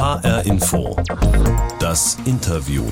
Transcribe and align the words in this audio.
HR 0.00 0.46
Info. 0.46 0.96
Das 1.78 2.16
Interview. 2.24 2.84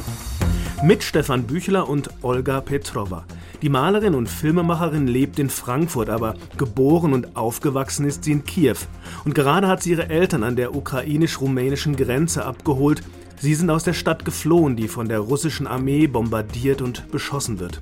Mit 0.83 1.03
Stefan 1.03 1.45
Büchler 1.45 1.89
und 1.89 2.11
Olga 2.21 2.61
Petrova. 2.61 3.25
Die 3.63 3.71
Malerin 3.71 4.15
und 4.15 4.29
Filmemacherin 4.29 5.07
lebt 5.07 5.39
in 5.39 5.49
Frankfurt, 5.49 6.11
aber 6.11 6.35
geboren 6.59 7.15
und 7.15 7.35
aufgewachsen 7.35 8.05
ist 8.05 8.25
sie 8.25 8.33
in 8.33 8.45
Kiew. 8.45 8.77
Und 9.25 9.35
gerade 9.35 9.69
hat 9.69 9.83
sie 9.83 9.93
ihre 9.93 10.11
Eltern 10.11 10.43
an 10.43 10.57
der 10.57 10.75
ukrainisch-rumänischen 10.75 11.97
Grenze 11.97 12.45
abgeholt. 12.45 13.01
Sie 13.41 13.55
sind 13.55 13.71
aus 13.71 13.85
der 13.85 13.93
Stadt 13.93 14.25
geflohen, 14.25 14.75
die 14.75 14.89
von 14.89 15.09
der 15.09 15.21
russischen 15.21 15.69
Armee 15.69 16.09
bombardiert 16.09 16.83
und 16.83 17.09
beschossen 17.11 17.61
wird. 17.61 17.81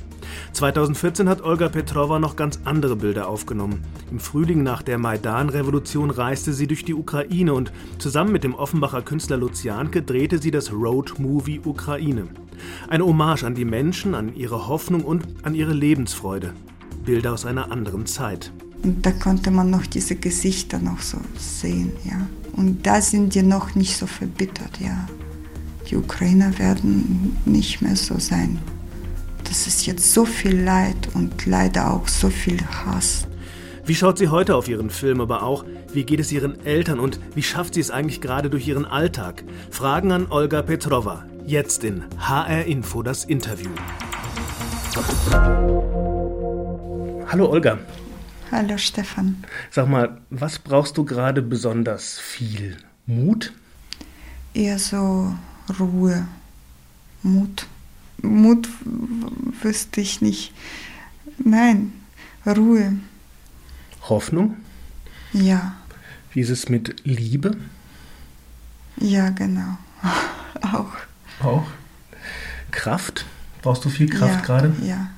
2014 0.52 1.28
hat 1.28 1.42
Olga 1.42 1.68
Petrova 1.68 2.18
noch 2.18 2.36
ganz 2.36 2.60
andere 2.64 2.96
Bilder 2.96 3.28
aufgenommen. 3.28 3.82
Im 4.10 4.20
Frühling 4.20 4.62
nach 4.62 4.82
der 4.82 4.98
Maidan-Revolution 4.98 6.10
reiste 6.10 6.52
sie 6.52 6.66
durch 6.66 6.84
die 6.84 6.94
Ukraine 6.94 7.54
und 7.54 7.72
zusammen 7.98 8.32
mit 8.32 8.44
dem 8.44 8.54
Offenbacher 8.54 9.00
Künstler 9.00 9.38
Lucianke 9.38 10.02
drehte 10.02 10.38
sie 10.38 10.50
das 10.50 10.72
Road 10.72 11.18
Movie 11.18 11.60
Ukraine. 11.64 12.26
Eine 12.88 13.06
Hommage 13.06 13.44
an 13.44 13.54
die 13.54 13.64
Menschen, 13.64 14.14
an 14.14 14.34
ihre 14.34 14.68
Hoffnung 14.68 15.04
und 15.04 15.26
an 15.42 15.54
ihre 15.54 15.72
Lebensfreude. 15.72 16.52
Bilder 17.04 17.32
aus 17.32 17.46
einer 17.46 17.70
anderen 17.70 18.04
Zeit. 18.04 18.52
Und 18.82 19.06
da 19.06 19.12
konnte 19.12 19.50
man 19.50 19.70
noch 19.70 19.86
diese 19.86 20.16
Gesichter 20.16 20.78
noch 20.78 21.00
so 21.00 21.18
sehen, 21.38 21.92
ja. 22.04 22.26
Und 22.56 22.86
da 22.86 23.00
sind 23.00 23.34
die 23.34 23.42
noch 23.42 23.74
nicht 23.74 23.96
so 23.96 24.06
verbittert, 24.06 24.80
ja. 24.80 25.06
Die 25.88 25.96
Ukrainer 25.96 26.58
werden 26.58 27.36
nicht 27.44 27.82
mehr 27.82 27.96
so 27.96 28.18
sein 28.18 28.58
das 29.48 29.66
ist 29.66 29.86
jetzt 29.86 30.12
so 30.12 30.24
viel 30.24 30.60
Leid 30.60 31.08
und 31.14 31.46
leider 31.46 31.92
auch 31.92 32.08
so 32.08 32.28
viel 32.28 32.60
Hass. 32.66 33.26
Wie 33.84 33.94
schaut 33.94 34.18
sie 34.18 34.28
heute 34.28 34.56
auf 34.56 34.68
ihren 34.68 34.90
Film, 34.90 35.20
aber 35.20 35.42
auch, 35.44 35.64
wie 35.92 36.04
geht 36.04 36.20
es 36.20 36.32
ihren 36.32 36.64
Eltern 36.66 36.98
und 36.98 37.20
wie 37.34 37.42
schafft 37.42 37.74
sie 37.74 37.80
es 37.80 37.90
eigentlich 37.90 38.20
gerade 38.20 38.50
durch 38.50 38.66
ihren 38.66 38.84
Alltag? 38.84 39.44
Fragen 39.70 40.10
an 40.12 40.26
Olga 40.30 40.62
Petrova. 40.62 41.24
Jetzt 41.46 41.84
in 41.84 42.04
HR 42.18 42.64
Info 42.64 43.02
das 43.02 43.24
Interview. 43.24 43.70
Hallo 47.28 47.50
Olga. 47.50 47.78
Hallo 48.50 48.76
Stefan. 48.76 49.44
Sag 49.70 49.88
mal, 49.88 50.20
was 50.30 50.58
brauchst 50.58 50.98
du 50.98 51.04
gerade 51.04 51.42
besonders 51.42 52.18
viel? 52.18 52.76
Mut? 53.06 53.52
Eher 54.54 54.78
so 54.78 55.32
Ruhe, 55.78 56.26
Mut. 57.22 57.66
Mut 58.22 58.68
wüsste 59.62 60.00
ich 60.00 60.20
nicht. 60.20 60.52
Nein, 61.38 61.92
Ruhe. 62.46 62.98
Hoffnung? 64.08 64.56
Ja. 65.32 65.76
Wie 66.32 66.40
ist 66.40 66.50
es 66.50 66.68
mit 66.68 66.96
Liebe? 67.04 67.56
Ja, 68.98 69.30
genau. 69.30 69.78
Auch. 70.62 70.92
Auch? 71.40 71.66
Kraft? 72.70 73.26
Brauchst 73.62 73.84
du 73.84 73.90
viel 73.90 74.08
Kraft 74.08 74.34
ja, 74.34 74.40
gerade? 74.40 74.74
Ja. 74.82 75.10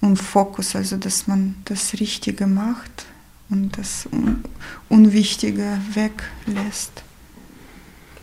Und 0.00 0.16
Fokus, 0.16 0.74
also 0.74 0.96
dass 0.96 1.26
man 1.26 1.56
das 1.64 1.94
Richtige 1.94 2.46
macht 2.46 3.06
und 3.50 3.76
das 3.78 4.08
Un 4.10 4.44
Unwichtige 4.88 5.78
weglässt. 5.94 7.02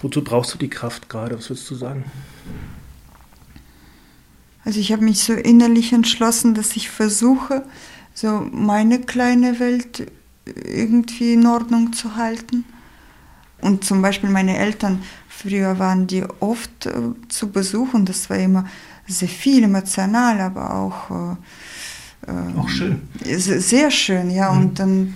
Wozu 0.02 0.23
brauchst 0.23 0.53
du 0.53 0.58
die 0.58 0.69
Kraft 0.69 1.09
gerade? 1.09 1.38
Was 1.38 1.50
würdest 1.50 1.69
du 1.69 1.75
sagen? 1.75 2.05
Also 4.64 4.80
ich 4.80 4.91
habe 4.91 5.03
mich 5.03 5.23
so 5.23 5.33
innerlich 5.33 5.94
entschlossen, 5.94 6.53
dass 6.53 6.75
ich 6.75 6.89
versuche, 6.89 7.64
so 8.14 8.47
meine 8.52 9.00
kleine 9.00 9.59
Welt 9.59 10.11
irgendwie 10.45 11.33
in 11.33 11.45
Ordnung 11.45 11.94
zu 11.94 12.16
halten. 12.16 12.66
Und 13.61 13.83
zum 13.83 14.02
Beispiel 14.02 14.30
meine 14.30 14.58
Eltern, 14.58 15.02
früher 15.28 15.80
waren 15.80 16.08
die 16.08 16.23
oft 16.39 16.86
äh, 16.86 16.91
zu 17.28 17.50
Besuch 17.50 17.94
und 17.94 18.08
das 18.08 18.30
war 18.30 18.38
immer 18.38 18.66
sehr 19.08 19.28
viel 19.28 19.63
emotional, 19.63 20.39
aber 20.39 20.75
auch, 20.75 21.11
äh, 21.11 22.57
auch 22.57 22.69
schön. 22.69 23.01
Sehr 23.24 23.91
schön, 23.91 24.29
ja. 24.29 24.51
Mhm. 24.51 24.62
Und, 24.62 24.79
dann, 24.79 25.13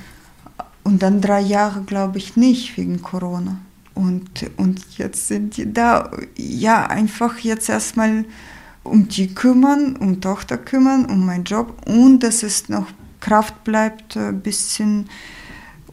und 0.83 1.03
dann 1.03 1.21
drei 1.21 1.41
Jahre, 1.41 1.83
glaube 1.83 2.17
ich, 2.17 2.35
nicht 2.35 2.75
wegen 2.77 3.01
Corona. 3.01 3.59
Und, 3.95 4.49
und 4.57 4.97
jetzt 4.97 5.27
sind 5.27 5.57
die 5.57 5.71
da, 5.71 6.11
ja, 6.35 6.87
einfach 6.87 7.37
jetzt 7.39 7.69
erstmal 7.69 8.25
um 8.83 9.07
die 9.07 9.33
kümmern, 9.33 9.95
um 9.95 10.19
Tochter 10.19 10.57
kümmern, 10.57 11.05
um 11.05 11.25
meinen 11.25 11.43
Job 11.43 11.81
und 11.85 12.19
dass 12.19 12.43
es 12.43 12.69
noch 12.69 12.87
Kraft 13.19 13.63
bleibt, 13.63 14.17
ein 14.17 14.41
bisschen 14.41 15.09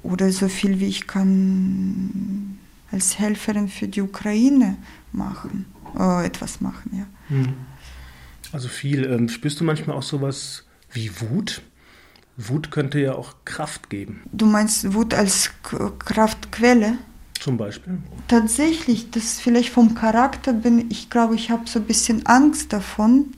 oder 0.03 0.33
so 0.33 0.49
viel 0.49 0.81
wie 0.81 0.89
ich 0.89 1.07
kann 1.07 2.59
als 2.91 3.19
Helferin 3.19 3.69
für 3.69 3.87
die 3.87 4.01
Ukraine 4.01 4.77
machen, 5.13 5.67
äh, 5.99 6.27
etwas 6.27 6.61
machen, 6.61 6.91
ja. 6.93 7.07
Hm. 7.29 7.55
Also 8.53 8.69
viel. 8.69 9.05
Ähm, 9.05 9.29
spürst 9.29 9.61
du 9.61 9.65
manchmal 9.65 9.97
auch 9.97 10.03
sowas 10.03 10.65
wie 10.91 11.11
Wut? 11.21 11.63
Wut 12.37 12.71
könnte 12.71 12.99
ja 12.99 13.15
auch 13.15 13.35
Kraft 13.45 13.91
geben. 13.91 14.23
Du 14.33 14.47
meinst 14.47 14.93
Wut 14.95 15.15
als 15.15 15.51
Kraftquelle? 15.63 16.99
Zum 17.41 17.57
Beispiel? 17.57 17.99
Tatsächlich, 18.29 19.11
das 19.11 19.41
vielleicht 19.41 19.71
vom 19.71 19.95
Charakter 19.95 20.53
bin, 20.53 20.91
ich 20.91 21.09
glaube, 21.09 21.35
ich 21.35 21.51
habe 21.51 21.63
so 21.67 21.79
ein 21.79 21.87
bisschen 21.87 22.27
Angst 22.27 22.73
davon, 22.73 23.33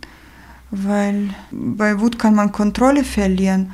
weil 0.73 1.31
bei 1.53 2.01
Wut 2.01 2.19
kann 2.19 2.35
man 2.35 2.51
Kontrolle 2.51 3.05
verlieren. 3.05 3.73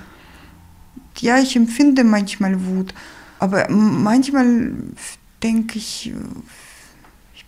Ja, 1.19 1.39
ich 1.39 1.56
empfinde 1.56 2.05
manchmal 2.05 2.66
Wut, 2.66 2.93
aber 3.39 3.71
manchmal 3.71 4.72
denke 5.43 5.78
ich 5.78 6.12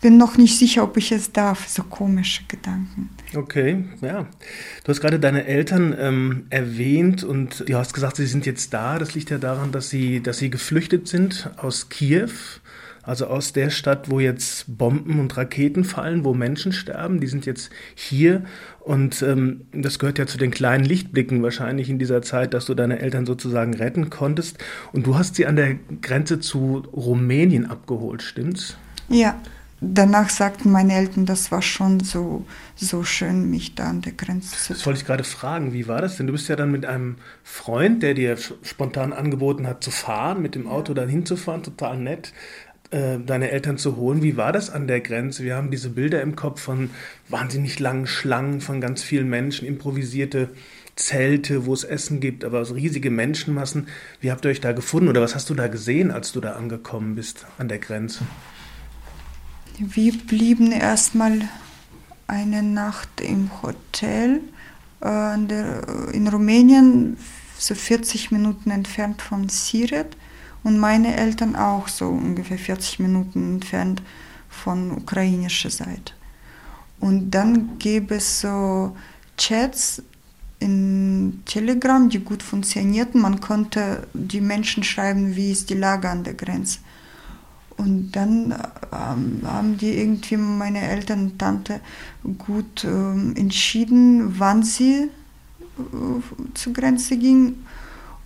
bin 0.01 0.17
noch 0.17 0.37
nicht 0.37 0.59
sicher, 0.59 0.83
ob 0.83 0.97
ich 0.97 1.13
es 1.13 1.33
darf, 1.33 1.69
so 1.69 1.83
komische 1.83 2.43
Gedanken. 2.49 3.11
Okay, 3.35 3.85
ja. 4.01 4.27
Du 4.85 4.89
hast 4.89 5.01
gerade 5.01 5.21
deine 5.21 5.47
Eltern 5.47 5.95
ähm, 5.99 6.47
erwähnt 6.51 7.23
und 7.23 7.69
du 7.69 7.75
hast 7.77 7.93
gesagt, 7.93 8.17
sie 8.17 8.27
sind 8.27 8.47
jetzt 8.47 8.73
da. 8.73 8.99
Das 8.99 9.15
liegt 9.15 9.31
ja 9.31 9.39
daran, 9.39 9.73
dass 9.73 9.91
sie, 9.91 10.21
dass 10.21 10.39
sie 10.39 10.51
geflüchtet 10.51 11.09
sind 11.09 11.51
aus 11.57 11.89
Kiew 11.89 12.31
also 13.03 13.27
aus 13.27 13.53
der 13.53 13.71
Stadt, 13.71 14.11
wo 14.11 14.21
jetzt 14.21 14.77
Bomben 14.79 15.21
und 15.21 15.37
Raketen 15.37 15.85
fallen, 15.85 16.25
wo 16.25 16.35
Menschen 16.35 16.73
sterben, 16.73 17.21
die 17.21 17.27
sind 17.27 17.47
jetzt 17.47 17.71
hier. 17.95 18.45
Und 18.81 19.23
ähm, 19.23 19.63
das 19.73 19.99
gehört 19.99 20.19
ja 20.19 20.27
zu 20.27 20.39
den 20.39 20.51
kleinen 20.51 20.85
Lichtblicken 20.85 21.43
wahrscheinlich 21.43 21.89
in 21.89 21.99
dieser 21.99 22.23
Zeit, 22.23 22.53
dass 22.53 22.67
du 22.67 22.75
deine 22.75 23.01
Eltern 23.01 23.27
sozusagen 23.27 23.75
retten 23.75 24.11
konntest. 24.11 24.59
Und 24.93 25.07
du 25.07 25.17
hast 25.17 25.37
sie 25.37 25.47
an 25.47 25.57
der 25.57 25.77
Grenze 26.03 26.41
zu 26.41 26.85
Rumänien 26.93 27.67
abgeholt, 27.67 28.23
stimmt's? 28.23 28.77
Ja. 29.09 29.41
Danach 29.83 30.29
sagten 30.29 30.71
meine 30.71 30.95
Eltern, 30.95 31.25
das 31.25 31.51
war 31.51 31.63
schon 31.63 32.01
so, 32.01 32.45
so 32.77 33.03
schön, 33.03 33.49
mich 33.49 33.75
da 33.75 33.89
an 33.89 34.03
der 34.03 34.13
Grenze 34.13 34.55
zu 34.57 34.75
Das 34.75 34.85
wollte 34.85 35.01
ich 35.01 35.07
gerade 35.07 35.25
fragen, 35.25 35.73
wie 35.73 35.89
war 35.89 36.03
das 36.03 36.19
denn? 36.19 36.27
Du 36.27 36.35
bist 36.35 36.49
ja 36.49 36.57
dann 36.57 36.71
mit 36.71 36.85
einem 36.85 37.17
Freund, 37.43 38.03
der 38.03 38.13
dir 38.13 38.37
spontan 38.37 39.15
angeboten 39.15 39.67
hat 39.67 39.83
zu 39.83 39.91
fahren, 39.91 40.43
mit 40.43 40.55
dem 40.55 40.69
Auto 40.69 40.93
dann 40.93 41.09
hinzufahren, 41.09 41.63
total 41.63 41.97
nett. 41.97 42.35
Äh, 42.91 43.21
deine 43.25 43.53
Eltern 43.53 43.79
zu 43.79 43.97
holen. 43.97 44.21
Wie 44.21 44.37
war 44.37 44.51
das 44.51 44.69
an 44.69 44.89
der 44.89 45.01
Grenze? 45.01 45.45
Wir 45.45 45.55
haben 45.55 45.71
diese 45.71 45.91
Bilder 45.91 46.21
im 46.23 46.35
Kopf 46.35 46.61
von 46.61 46.91
wahnsinnig 47.29 47.79
langen 47.79 48.09
Schlangen 48.09 48.61
von 48.61 48.81
ganz 48.81 49.05
vielen 49.05 49.29
Menschen, 49.29 49.67
improvisierte 49.67 50.49
Zelte, 50.97 51.67
wo 51.67 51.73
es 51.73 51.85
Essen 51.85 52.19
gibt, 52.19 52.45
aber 52.45 52.65
so 52.65 52.75
riesige 52.75 53.11
Menschenmassen. 53.11 53.87
Wie 54.21 54.33
habt 54.33 54.45
ihr 54.45 54.51
euch 54.51 54.61
da 54.61 54.73
gefunden 54.73 55.09
oder 55.09 55.21
was 55.21 55.37
hast 55.37 55.49
du 55.51 55.55
da 55.55 55.69
gesehen, 55.69 56.11
als 56.11 56.33
du 56.33 56.41
da 56.41 56.55
angekommen 56.55 57.15
bist 57.15 57.47
an 57.59 57.69
der 57.69 57.79
Grenze? 57.79 58.25
Wir 59.83 60.13
blieben 60.13 60.73
erstmal 60.73 61.41
eine 62.27 62.63
Nacht 62.63 63.23
im 63.23 63.51
Hotel 63.63 64.43
äh, 65.03 65.35
in 66.13 66.29
Rumänien, 66.29 67.17
so 67.59 67.75
40 67.75 68.31
Minuten 68.31 68.71
entfernt 68.71 69.23
von 69.23 69.49
Siret 69.49 70.19
und 70.65 70.79
meine 70.79 71.17
Eltern 71.17 71.57
auch 71.57 71.89
so 71.89 72.09
ungefähr 72.09 72.59
40 72.59 72.99
Minuten 72.99 73.55
entfernt 73.55 74.03
von 74.51 74.91
ukrainischer 74.91 75.71
Seite. 75.71 76.13
Und 76.99 77.31
dann 77.31 77.79
gäbe 77.79 78.17
es 78.17 78.43
so 78.43 78.95
Chats 79.39 80.03
in 80.59 81.41
Telegram, 81.47 82.07
die 82.07 82.19
gut 82.19 82.43
funktionierten. 82.43 83.19
Man 83.19 83.41
konnte 83.41 84.07
die 84.13 84.43
Menschen 84.43 84.83
schreiben, 84.83 85.37
wie 85.37 85.53
ist 85.53 85.71
die 85.71 85.75
Lage 85.75 86.11
an 86.11 86.23
der 86.23 86.35
Grenze. 86.35 86.81
Und 87.81 88.13
dann 88.13 88.55
ähm, 88.93 89.41
haben 89.45 89.79
die 89.79 89.99
irgendwie 89.99 90.37
meine 90.37 90.83
Eltern 90.83 91.23
und 91.23 91.39
Tante 91.39 91.81
gut 92.39 92.85
ähm, 92.85 93.35
entschieden, 93.37 94.39
wann 94.39 94.63
sie 94.63 95.09
äh, 95.79 96.51
zur 96.55 96.73
Grenze 96.73 97.17
gingen 97.17 97.65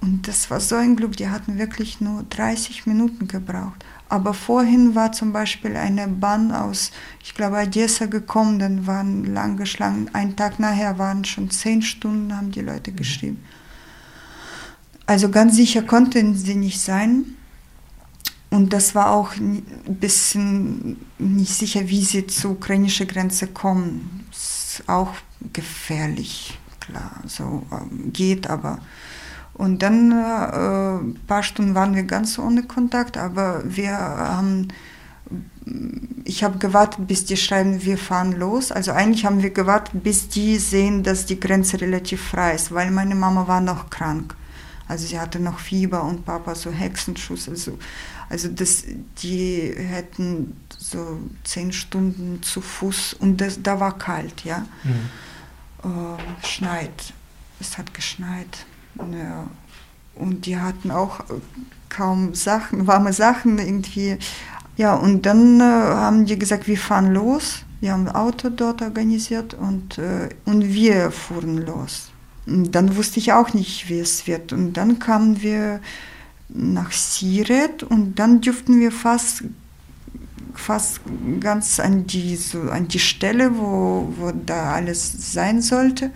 und 0.05 0.29
das 0.29 0.51
war 0.51 0.61
so 0.61 0.77
ein 0.77 0.97
Glück, 0.97 1.17
die 1.17 1.31
hatten 1.31 1.57
wirklich 1.57 1.99
nur 2.03 2.25
30 2.29 2.85
Minuten 2.85 3.27
gebraucht. 3.27 3.83
Aber 4.11 4.35
vorhin 4.35 4.95
war 4.95 5.13
zum 5.13 5.33
Beispiel 5.33 5.77
eine 5.77 6.09
Bahn 6.09 6.53
aus, 6.53 6.91
ich 7.23 7.35
glaube, 7.35 7.57
Odessa 7.57 8.05
gekommen, 8.05 8.59
dann 8.59 8.87
waren 8.87 9.25
lange 9.33 9.65
Schlangen. 9.65 10.15
Einen 10.15 10.37
Tag 10.37 10.61
nachher 10.61 10.99
waren 10.99 11.25
schon 11.25 11.49
zehn 11.49 11.81
Stunden, 11.81 12.37
haben 12.37 12.51
die 12.51 12.61
Leute 12.61 12.93
mhm. 12.93 12.97
geschrieben. 12.97 13.45
Also 15.07 15.31
ganz 15.31 15.57
sicher 15.57 15.81
konnten 15.81 16.35
sie 16.35 16.55
nicht 16.55 16.83
sein. 16.83 17.25
Und 18.55 18.73
das 18.73 18.95
war 18.95 19.11
auch 19.11 19.35
ein 19.35 19.65
bisschen 19.99 20.97
nicht 21.19 21.53
sicher, 21.53 21.89
wie 21.89 22.05
sie 22.05 22.29
zur 22.29 22.53
ukrainischen 22.53 23.09
Grenze 23.09 23.49
kommen. 23.49 24.29
Ist 24.31 24.85
auch 24.87 25.11
gefährlich, 25.53 26.57
klar, 26.79 27.21
so 27.27 27.67
ähm, 27.73 28.13
geht 28.13 28.49
aber. 28.49 28.79
Und 29.55 29.83
dann 29.83 30.13
äh, 30.13 30.99
ein 31.03 31.19
paar 31.27 31.43
Stunden 31.43 31.75
waren 31.75 31.97
wir 31.97 32.05
ganz 32.05 32.39
ohne 32.39 32.63
Kontakt, 32.63 33.17
aber 33.17 33.61
wir 33.65 33.91
haben, 33.99 34.69
ich 36.25 36.45
habe 36.45 36.59
gewartet, 36.59 37.09
bis 37.09 37.25
die 37.25 37.37
schreiben, 37.37 37.85
wir 37.85 37.99
fahren 37.99 38.39
los. 38.39 38.71
Also 38.71 38.93
eigentlich 38.93 39.27
haben 39.27 39.43
wir 39.43 39.51
gewartet, 39.51 40.05
bis 40.05 40.29
die 40.29 40.59
sehen, 40.59 41.03
dass 41.03 41.27
die 41.27 41.41
Grenze 41.41 41.81
relativ 41.81 42.23
frei 42.23 42.55
ist, 42.55 42.73
weil 42.73 42.93
meine 42.93 43.17
Mama 43.17 43.49
war 43.49 43.61
noch 43.61 43.91
krank. 43.91 44.37
Also 44.87 45.07
sie 45.07 45.19
hatte 45.19 45.41
noch 45.41 45.59
Fieber 45.59 46.05
und 46.05 46.25
Papa 46.25 46.55
so 46.55 46.71
Hexenschuss. 46.71 47.49
Also, 47.49 47.79
also 48.29 48.49
das, 48.49 48.85
die 49.23 49.73
hätten 49.77 50.57
so 50.77 51.19
zehn 51.45 51.73
Stunden 51.73 52.43
zu 52.43 52.61
Fuß 52.61 53.15
und 53.15 53.41
das, 53.41 53.63
da 53.63 53.81
war 53.81 53.99
kalt, 53.99 54.45
ja. 54.45 54.67
Mhm. 54.83 55.11
Äh, 55.91 56.47
schneit. 56.47 57.13
Es 57.61 57.79
hat 57.79 57.95
geschneit. 57.95 58.67
Ja. 58.97 59.49
Und 60.15 60.47
die 60.47 60.59
hatten 60.59 60.91
auch 60.91 61.21
kaum 61.89 62.35
Sachen, 62.35 62.87
warme 62.87 63.13
Sachen 63.13 63.59
irgendwie. 63.59 64.19
Ja, 64.77 64.95
und 64.95 65.27
dann 65.27 65.61
äh, 65.61 65.63
haben 65.63 66.27
die 66.27 66.39
gesagt, 66.39 66.67
wir 66.67 66.79
fahren 66.79 67.13
los. 67.13 67.65
Wir 67.81 67.93
haben 67.93 68.09
ein 68.09 68.15
Auto 68.15 68.49
dort 68.49 68.83
organisiert 68.83 69.55
und, 69.55 69.99
äh, 69.99 70.31
und 70.45 70.73
wir 70.73 71.11
fuhren 71.11 71.59
los. 71.59 72.11
Und 72.47 72.73
dann 72.73 72.97
wusste 72.97 73.19
ich 73.19 73.33
auch 73.33 73.53
nicht, 73.55 73.89
wie 73.89 73.99
es 73.99 74.27
wird. 74.27 74.53
Und 74.53 74.75
dann 74.75 74.99
kamen 74.99 75.43
wir 75.43 75.81
nach 76.49 76.93
Siret 76.93 77.83
und 77.83 78.19
dann 78.19 78.41
dürften 78.41 78.81
wir 78.81 78.93
fast, 78.93 79.45
fast 80.55 81.01
ganz 81.41 81.81
an 81.81 82.07
die, 82.07 82.37
so 82.37 82.63
an 82.63 82.89
die 82.89 82.99
Stelle, 82.99 83.57
wo, 83.57 84.13
wo 84.17 84.33
da 84.33 84.73
alles 84.75 85.33
sein 85.33 85.63
sollte. 85.63 86.11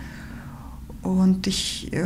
Und 1.03 1.47
ich, 1.47 1.93
äh, 1.93 2.05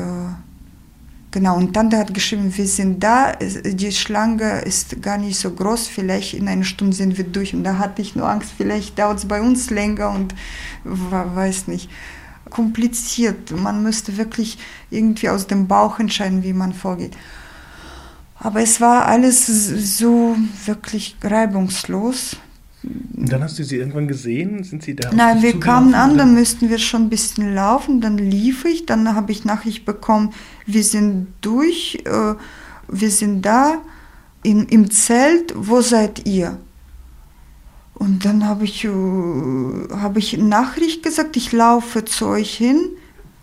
genau, 1.30 1.56
und 1.56 1.74
der 1.74 1.98
hat 1.98 2.14
geschrieben, 2.14 2.56
wir 2.56 2.66
sind 2.66 3.02
da, 3.02 3.32
die 3.32 3.92
Schlange 3.92 4.60
ist 4.60 5.02
gar 5.02 5.18
nicht 5.18 5.38
so 5.38 5.50
groß, 5.50 5.88
vielleicht 5.88 6.34
in 6.34 6.48
einer 6.48 6.64
Stunde 6.64 6.96
sind 6.96 7.18
wir 7.18 7.24
durch. 7.24 7.54
Und 7.54 7.64
da 7.64 7.78
hatte 7.78 8.02
ich 8.02 8.14
nur 8.14 8.28
Angst, 8.28 8.50
vielleicht 8.56 8.98
dauert 8.98 9.18
es 9.18 9.26
bei 9.26 9.42
uns 9.42 9.70
länger 9.70 10.10
und 10.10 10.34
weiß 10.84 11.68
nicht 11.68 11.90
kompliziert. 12.50 13.50
Man 13.50 13.82
müsste 13.82 14.16
wirklich 14.16 14.58
irgendwie 14.90 15.28
aus 15.28 15.46
dem 15.46 15.66
Bauch 15.66 15.98
entscheiden, 15.98 16.42
wie 16.44 16.52
man 16.52 16.72
vorgeht. 16.72 17.16
Aber 18.42 18.60
es 18.60 18.80
war 18.80 19.06
alles 19.06 19.46
so 20.00 20.36
wirklich 20.66 21.16
reibungslos. 21.22 22.36
Und 22.82 23.30
dann 23.30 23.40
hast 23.40 23.56
du 23.60 23.62
sie 23.62 23.76
irgendwann 23.76 24.08
gesehen? 24.08 24.64
Sind 24.64 24.82
sie 24.82 24.96
da? 24.96 25.12
Nein, 25.12 25.42
wir 25.42 25.60
kamen 25.60 25.94
an, 25.94 26.18
dann 26.18 26.34
müssten 26.34 26.68
wir 26.68 26.78
schon 26.78 27.02
ein 27.02 27.08
bisschen 27.08 27.54
laufen. 27.54 28.00
Dann 28.00 28.18
lief 28.18 28.64
ich, 28.64 28.84
dann 28.84 29.14
habe 29.14 29.30
ich 29.30 29.44
Nachricht 29.44 29.84
bekommen, 29.84 30.32
wir 30.66 30.82
sind 30.82 31.28
durch, 31.40 32.02
äh, 32.04 32.34
wir 32.88 33.10
sind 33.10 33.42
da 33.42 33.80
in, 34.42 34.66
im 34.66 34.90
Zelt, 34.90 35.54
wo 35.56 35.80
seid 35.80 36.26
ihr? 36.26 36.58
Und 37.94 38.24
dann 38.24 38.44
habe 38.44 38.64
ich, 38.64 38.84
äh, 38.84 38.88
hab 40.00 40.16
ich 40.16 40.36
Nachricht 40.36 41.04
gesagt, 41.04 41.36
ich 41.36 41.52
laufe 41.52 42.04
zu 42.04 42.26
euch 42.26 42.56
hin. 42.56 42.80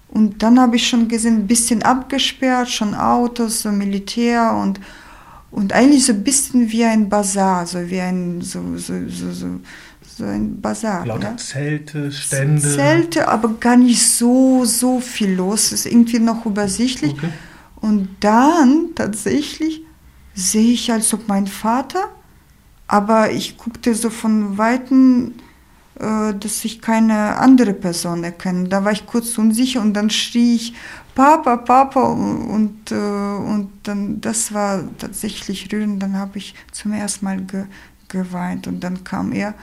Und 0.09 0.41
dann 0.41 0.59
habe 0.59 0.75
ich 0.75 0.87
schon 0.87 1.07
gesehen, 1.07 1.35
ein 1.35 1.47
bisschen 1.47 1.83
abgesperrt, 1.83 2.69
schon 2.69 2.95
Autos, 2.95 3.61
so 3.61 3.71
Militär 3.71 4.53
und, 4.53 4.79
und 5.51 5.71
eigentlich 5.71 6.05
so 6.05 6.13
ein 6.13 6.23
bisschen 6.23 6.71
wie 6.71 6.83
ein 6.83 7.09
Bazar, 7.09 7.65
so 7.65 7.89
wie 7.89 8.01
ein, 8.01 8.41
so, 8.41 8.61
so, 8.75 8.93
so, 9.07 9.31
so, 9.31 9.47
so 10.17 10.23
ein 10.25 10.59
Bazar. 10.59 11.05
Lauter? 11.05 11.37
Zelte, 11.37 12.11
Stände. 12.11 12.61
Zelte, 12.61 13.27
aber 13.27 13.49
gar 13.59 13.77
nicht 13.77 14.01
so, 14.01 14.65
so 14.65 14.99
viel 14.99 15.33
los. 15.33 15.71
Ist 15.71 15.85
irgendwie 15.85 16.19
noch 16.19 16.45
übersichtlich. 16.45 17.13
Okay. 17.13 17.29
Und 17.81 18.09
dann 18.19 18.89
tatsächlich 18.95 19.83
sehe 20.33 20.71
ich, 20.71 20.91
als 20.91 21.13
ob 21.13 21.27
mein 21.27 21.47
Vater 21.47 22.09
aber 22.89 23.31
ich 23.31 23.55
guckte 23.55 23.93
so 23.93 24.09
von 24.09 24.57
Weitem, 24.57 25.35
dass 25.99 26.63
ich 26.63 26.81
keine 26.81 27.37
andere 27.37 27.73
Person 27.73 28.23
erkenne. 28.23 28.69
Da 28.69 28.85
war 28.85 28.91
ich 28.91 29.05
kurz 29.05 29.37
unsicher 29.37 29.81
und 29.81 29.93
dann 29.93 30.09
schrie 30.09 30.55
ich 30.55 30.73
Papa, 31.13 31.57
Papa 31.57 32.01
und, 32.01 32.91
äh, 32.91 32.95
und 32.95 33.69
dann, 33.83 34.21
das 34.21 34.53
war 34.53 34.83
tatsächlich 34.97 35.71
rührend. 35.71 36.01
Dann 36.01 36.17
habe 36.17 36.37
ich 36.37 36.55
zum 36.71 36.93
ersten 36.93 37.25
Mal 37.25 37.41
ge, 37.41 37.65
geweint 38.07 38.67
und 38.67 38.81
dann 38.83 39.03
kam 39.03 39.33
er 39.33 39.53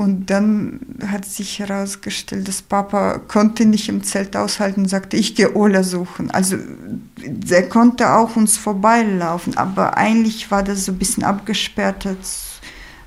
und 0.00 0.30
dann 0.30 0.80
hat 1.06 1.26
sich 1.26 1.58
herausgestellt, 1.58 2.48
dass 2.48 2.62
Papa 2.62 3.18
konnte 3.18 3.66
nicht 3.66 3.90
im 3.90 4.02
Zelt 4.02 4.34
aushalten 4.34 4.80
und 4.80 4.88
sagte, 4.88 5.18
ich 5.18 5.34
gehe 5.34 5.54
Ola 5.54 5.82
suchen. 5.82 6.30
Also 6.30 6.56
der 7.18 7.68
konnte 7.68 8.10
auch 8.14 8.34
uns 8.34 8.56
vorbeilaufen, 8.56 9.58
aber 9.58 9.98
eigentlich 9.98 10.50
war 10.50 10.62
das 10.62 10.86
so 10.86 10.92
ein 10.92 10.98
bisschen 10.98 11.22
abgesperrt, 11.22 12.06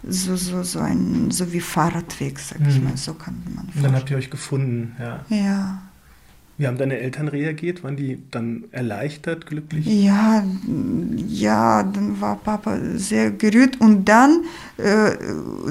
so, 0.07 0.35
so, 0.35 0.63
so, 0.63 0.79
ein, 0.79 1.31
so 1.31 1.51
wie 1.53 1.59
Fahrradweg, 1.59 2.39
sag 2.39 2.59
ich 2.67 2.79
mhm. 2.79 2.85
mal, 2.85 2.97
so 2.97 3.13
kann 3.13 3.41
man 3.45 3.53
vorstellen. 3.53 3.77
Und 3.77 3.83
dann 3.83 3.95
habt 3.95 4.11
ihr 4.11 4.17
euch 4.17 4.29
gefunden, 4.29 4.95
ja. 4.99 5.25
Ja. 5.29 5.81
Wie 6.55 6.67
haben 6.67 6.77
deine 6.77 6.99
Eltern 6.99 7.29
reagiert? 7.29 7.83
Waren 7.83 7.95
die 7.95 8.21
dann 8.29 8.65
erleichtert, 8.71 9.47
glücklich? 9.47 9.87
Ja, 9.87 10.43
ja, 11.27 11.81
dann 11.81 12.21
war 12.21 12.35
Papa 12.35 12.77
sehr 12.93 13.31
gerührt 13.31 13.81
und 13.81 14.05
dann, 14.05 14.43
äh, 14.77 15.17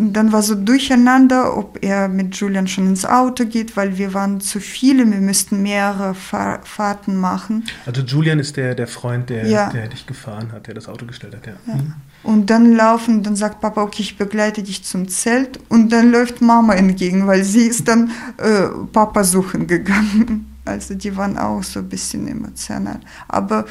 dann 0.00 0.32
war 0.32 0.42
so 0.42 0.56
durcheinander, 0.56 1.56
ob 1.56 1.78
er 1.82 2.08
mit 2.08 2.34
Julian 2.34 2.66
schon 2.66 2.88
ins 2.88 3.04
Auto 3.04 3.44
geht, 3.44 3.76
weil 3.76 3.96
wir 3.96 4.12
waren 4.12 4.40
zu 4.40 4.58
viele, 4.58 5.08
wir 5.08 5.20
müssten 5.20 5.62
mehrere 5.62 6.14
Fahr 6.16 6.62
Fahrten 6.64 7.16
machen. 7.16 7.64
Also 7.86 8.02
Julian 8.02 8.40
ist 8.40 8.56
der, 8.56 8.74
der 8.74 8.88
Freund, 8.88 9.30
der, 9.30 9.46
ja. 9.46 9.70
der 9.70 9.86
dich 9.86 10.06
gefahren 10.06 10.50
hat, 10.50 10.66
der 10.66 10.74
das 10.74 10.88
Auto 10.88 11.06
gestellt 11.06 11.36
hat, 11.36 11.46
ja. 11.46 11.52
ja. 11.68 11.74
Mhm. 11.76 11.94
Und 12.22 12.50
dann 12.50 12.72
laufen, 12.74 13.22
dann 13.22 13.34
sagt 13.34 13.60
Papa, 13.60 13.82
okay, 13.82 14.02
ich 14.02 14.16
begleite 14.16 14.62
dich 14.62 14.84
zum 14.84 15.08
Zelt 15.08 15.58
und 15.68 15.90
dann 15.90 16.12
läuft 16.12 16.40
Mama 16.40 16.74
entgegen, 16.74 17.26
weil 17.26 17.42
sie 17.42 17.66
ist 17.66 17.88
dann 17.88 18.12
äh, 18.38 18.68
Papa 18.92 19.24
suchen 19.24 19.66
gegangen. 19.66 20.48
Also 20.64 20.94
die 20.94 21.16
waren 21.16 21.36
auch 21.38 21.60
so 21.64 21.80
ein 21.80 21.88
bisschen 21.88 22.28
emotional. 22.28 23.00
Aber 23.26 23.66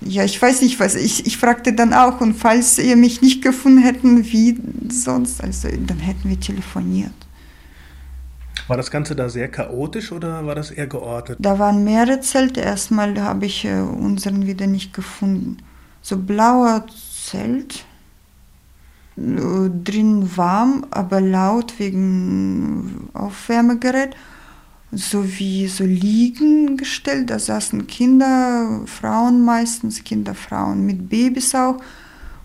ja, 0.00 0.24
ich 0.24 0.40
weiß 0.40 0.62
nicht 0.62 0.78
was. 0.80 0.94
Ich, 0.94 1.26
ich 1.26 1.36
fragte 1.36 1.72
dann 1.72 1.92
auch, 1.92 2.20
und 2.20 2.34
falls 2.34 2.78
ihr 2.78 2.96
mich 2.96 3.20
nicht 3.20 3.42
gefunden 3.42 3.82
hätten, 3.82 4.24
wie 4.24 4.58
sonst, 4.88 5.42
also 5.42 5.68
dann 5.68 5.98
hätten 5.98 6.28
wir 6.28 6.38
telefoniert. 6.38 7.12
War 8.68 8.76
das 8.76 8.90
Ganze 8.90 9.16
da 9.16 9.28
sehr 9.28 9.48
chaotisch 9.48 10.12
oder 10.12 10.46
war 10.46 10.54
das 10.54 10.70
eher 10.70 10.86
geordnet? 10.86 11.38
Da 11.40 11.58
waren 11.58 11.82
mehrere 11.82 12.20
Zelte. 12.20 12.60
Erstmal 12.60 13.20
habe 13.20 13.46
ich 13.46 13.64
äh, 13.64 13.80
unseren 13.80 14.46
wieder 14.46 14.66
nicht 14.68 14.94
gefunden. 14.94 15.56
So 16.02 16.16
blauer 16.16 16.86
Zelt, 17.30 17.84
äh, 19.16 19.70
drin 19.84 20.36
warm, 20.36 20.86
aber 20.90 21.20
laut 21.20 21.78
wegen 21.78 23.08
Aufwärmegerät 23.12 24.16
sowie 24.92 25.68
so 25.68 25.84
Liegen 25.84 26.76
gestellt. 26.76 27.30
Da 27.30 27.38
saßen 27.38 27.86
Kinder, 27.86 28.80
Frauen 28.86 29.44
meistens, 29.44 30.02
Kinder, 30.02 30.34
Frauen 30.34 30.84
mit 30.84 31.08
Babys 31.08 31.54
auch. 31.54 31.76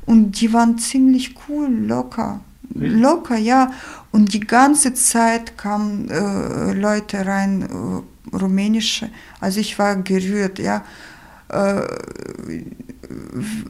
Und 0.05 0.39
die 0.39 0.53
waren 0.53 0.77
ziemlich 0.77 1.35
cool, 1.47 1.67
locker. 1.67 2.41
Locker, 2.73 3.37
ja. 3.37 3.71
Und 4.11 4.33
die 4.33 4.41
ganze 4.41 4.93
Zeit 4.93 5.57
kamen 5.57 6.09
äh, 6.09 6.73
Leute 6.73 7.25
rein, 7.25 7.63
äh, 7.63 8.35
rumänische. 8.35 9.09
Also 9.39 9.59
ich 9.59 9.79
war 9.79 9.95
gerührt, 9.95 10.59
ja. 10.59 10.83
Äh, 11.49 11.81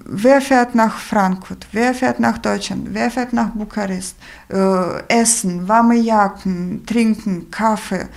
wer 0.06 0.42
fährt 0.42 0.76
nach 0.76 0.98
Frankfurt? 0.98 1.68
Wer 1.72 1.94
fährt 1.94 2.20
nach 2.20 2.38
Deutschland? 2.38 2.90
Wer 2.92 3.12
fährt 3.12 3.34
nach 3.34 3.50
Bukarest? 3.50 4.16
Äh, 4.50 5.04
Essen, 5.08 5.68
warme 5.68 5.96
Jacken, 5.96 6.86
Trinken, 6.86 7.50
Kaffee 7.52 8.08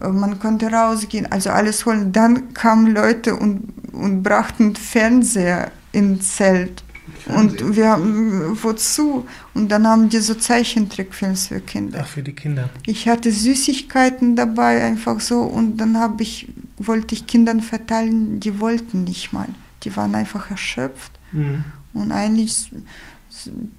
man 0.00 0.38
konnte 0.38 0.70
rausgehen, 0.70 1.30
also 1.30 1.50
alles 1.50 1.84
holen. 1.84 2.12
Dann 2.12 2.54
kamen 2.54 2.94
Leute 2.94 3.34
und, 3.34 3.64
und 3.92 4.22
brachten 4.22 4.76
Fernseher 4.76 5.70
ins 5.92 6.36
Zelt. 6.36 6.84
Und 7.26 7.76
wir 7.76 7.90
haben, 7.90 8.56
wozu? 8.62 9.26
Und 9.54 9.70
dann 9.70 9.86
haben 9.86 10.08
die 10.08 10.18
so 10.18 10.34
Zeichentrickfilms 10.34 11.48
für 11.48 11.60
Kinder. 11.60 12.00
Ach, 12.02 12.06
für 12.06 12.22
die 12.22 12.32
Kinder. 12.32 12.70
Ich 12.86 13.08
hatte 13.08 13.30
Süßigkeiten 13.30 14.36
dabei, 14.36 14.82
einfach 14.84 15.20
so. 15.20 15.40
Und 15.40 15.76
dann 15.78 15.98
habe 15.98 16.22
ich, 16.22 16.48
wollte 16.86 17.14
ich 17.14 17.26
Kindern 17.26 17.60
verteilen, 17.60 18.40
die 18.40 18.60
wollten 18.60 19.04
nicht 19.04 19.32
mal. 19.32 19.48
Die 19.82 19.96
waren 19.96 20.14
einfach 20.14 20.50
erschöpft. 20.50 21.12
Mhm. 21.32 21.64
Und 21.94 22.12
eigentlich, 22.12 22.70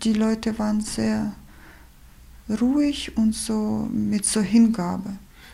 die 0.04 0.14
Leute 0.14 0.58
waren 0.60 0.82
sehr 0.82 1.34
ruhig 2.62 3.16
und 3.18 3.36
so 3.36 3.88
mit 3.92 4.26
so 4.26 4.42
Hingabe. 4.42 5.12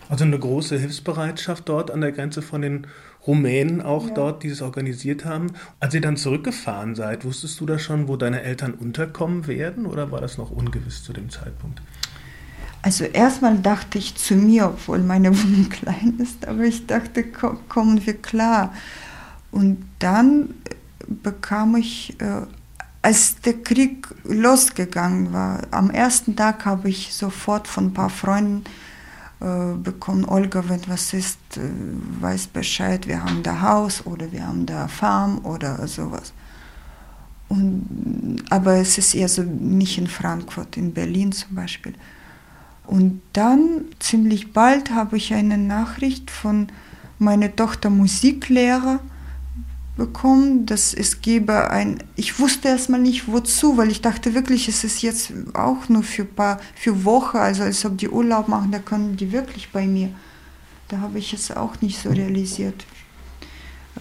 Also 0.07 0.23
eine 0.23 0.37
große 0.37 0.77
Hilfsbereitschaft 0.77 1.67
dort 1.67 1.91
an 1.91 2.01
der 2.01 2.11
Grenze 2.11 2.41
von 2.41 2.61
den 2.61 2.87
Rumänen 3.25 3.81
auch 3.81 4.07
ja. 4.07 4.13
dort, 4.13 4.43
die 4.43 4.49
es 4.49 4.61
organisiert 4.61 5.25
haben. 5.25 5.53
Als 5.79 5.95
ihr 5.95 6.01
dann 6.01 6.15
zurückgefahren 6.15 6.93
seid, 6.95 7.25
wusstest 7.25 7.59
du 7.59 7.65
da 7.65 7.79
schon, 7.79 8.07
wo 8.07 8.17
deine 8.17 8.43
Eltern 8.43 8.75
unterkommen 8.75 9.47
werden 9.47 9.87
oder 9.87 10.11
war 10.11 10.21
das 10.21 10.37
noch 10.37 10.51
ungewiss 10.51 11.03
zu 11.03 11.11
dem 11.11 11.29
Zeitpunkt? 11.29 11.81
Also 12.85 13.03
erstmal 13.05 13.57
dachte 13.57 13.97
ich 13.97 14.13
zu 14.13 14.35
mir, 14.35 14.67
obwohl 14.67 14.99
meine 14.99 15.35
Wohnung 15.43 15.69
klein 15.69 16.19
ist, 16.19 16.47
aber 16.47 16.65
ich 16.65 16.85
dachte, 16.85 17.23
kommen 17.67 18.05
wir 18.05 18.13
klar. 18.21 18.73
Und 19.51 19.83
dann 19.97 20.53
bekam 21.07 21.77
ich, 21.77 22.15
äh, 22.21 22.41
als 23.01 23.41
der 23.41 23.53
Krieg 23.63 24.07
losgegangen 24.23 25.33
war, 25.33 25.61
am 25.71 25.89
ersten 25.89 26.35
Tag 26.35 26.65
habe 26.65 26.89
ich 26.89 27.11
sofort 27.11 27.67
von 27.67 27.87
ein 27.87 27.93
paar 27.93 28.11
Freunden 28.11 28.65
äh, 29.39 29.73
bekommen, 29.73 30.23
Olga, 30.25 30.69
wenn 30.69 30.81
was 30.87 31.11
ist, 31.13 31.39
äh, 31.57 31.61
weiß 32.21 32.45
Bescheid, 32.47 33.07
wir 33.07 33.23
haben 33.23 33.41
da 33.41 33.61
Haus 33.61 34.05
oder 34.05 34.31
wir 34.31 34.45
haben 34.45 34.67
da 34.67 34.87
Farm 34.87 35.43
oder 35.43 35.87
sowas. 35.87 36.33
Und, 37.49 38.43
aber 38.51 38.75
es 38.75 38.99
ist 38.99 39.15
eher 39.15 39.29
so 39.29 39.41
nicht 39.41 39.97
in 39.97 40.05
Frankfurt, 40.05 40.77
in 40.77 40.93
Berlin 40.93 41.31
zum 41.31 41.55
Beispiel. 41.55 41.95
Und 42.87 43.21
dann, 43.33 43.85
ziemlich 43.99 44.53
bald, 44.53 44.91
habe 44.91 45.17
ich 45.17 45.33
eine 45.33 45.57
Nachricht 45.57 46.31
von 46.31 46.67
meiner 47.19 47.55
Tochter 47.55 47.89
Musiklehrer, 47.89 48.99
bekommen, 49.95 50.65
dass 50.65 50.93
es 50.93 51.21
gebe 51.21 51.69
ein, 51.69 52.03
ich 52.15 52.39
wusste 52.39 52.67
erstmal 52.67 52.99
nicht 52.99 53.27
wozu, 53.27 53.77
weil 53.77 53.89
ich 53.89 54.01
dachte 54.01 54.33
wirklich, 54.33 54.67
es 54.67 54.83
ist 54.83 55.01
jetzt 55.01 55.31
auch 55.53 55.87
nur 55.87 56.03
für 56.03 56.25
paar, 56.25 56.59
für 56.75 57.05
Woche, 57.05 57.39
also 57.39 57.63
als 57.63 57.85
ob 57.85 57.97
die 57.97 58.09
Urlaub 58.09 58.47
machen, 58.47 58.71
da 58.71 58.79
können 58.79 59.15
die 59.15 59.31
wirklich 59.31 59.71
bei 59.71 59.87
mir. 59.87 60.09
Da 60.89 60.99
habe 60.99 61.17
ich 61.17 61.33
es 61.33 61.49
auch 61.51 61.81
nicht 61.81 62.01
so 62.01 62.09
realisiert. 62.09 62.85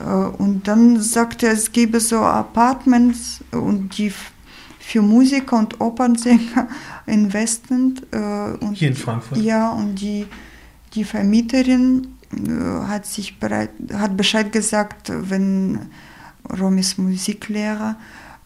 Äh, 0.00 0.04
und 0.04 0.66
dann 0.66 1.00
sagte 1.00 1.46
er, 1.46 1.52
es 1.52 1.70
gebe 1.70 2.00
so 2.00 2.18
Apartments 2.18 3.40
und 3.52 3.96
die 3.96 4.12
für 4.80 5.00
Musiker 5.00 5.58
und 5.58 5.80
Opernsänger 5.80 6.68
Investment. 7.06 8.02
Äh, 8.12 8.16
und 8.64 8.74
Hier 8.74 8.88
in 8.88 8.96
Frankfurt? 8.96 9.38
Ja, 9.38 9.70
und 9.72 9.96
die, 9.96 10.26
die 10.94 11.04
Vermieterin 11.04 12.08
äh, 12.32 12.86
hat 12.86 13.06
sich 13.06 13.38
bereit, 13.38 13.70
hat 13.92 14.16
Bescheid 14.16 14.52
gesagt, 14.52 15.10
wenn 15.12 15.90
Romis 16.58 16.98
Musiklehrer 16.98 17.96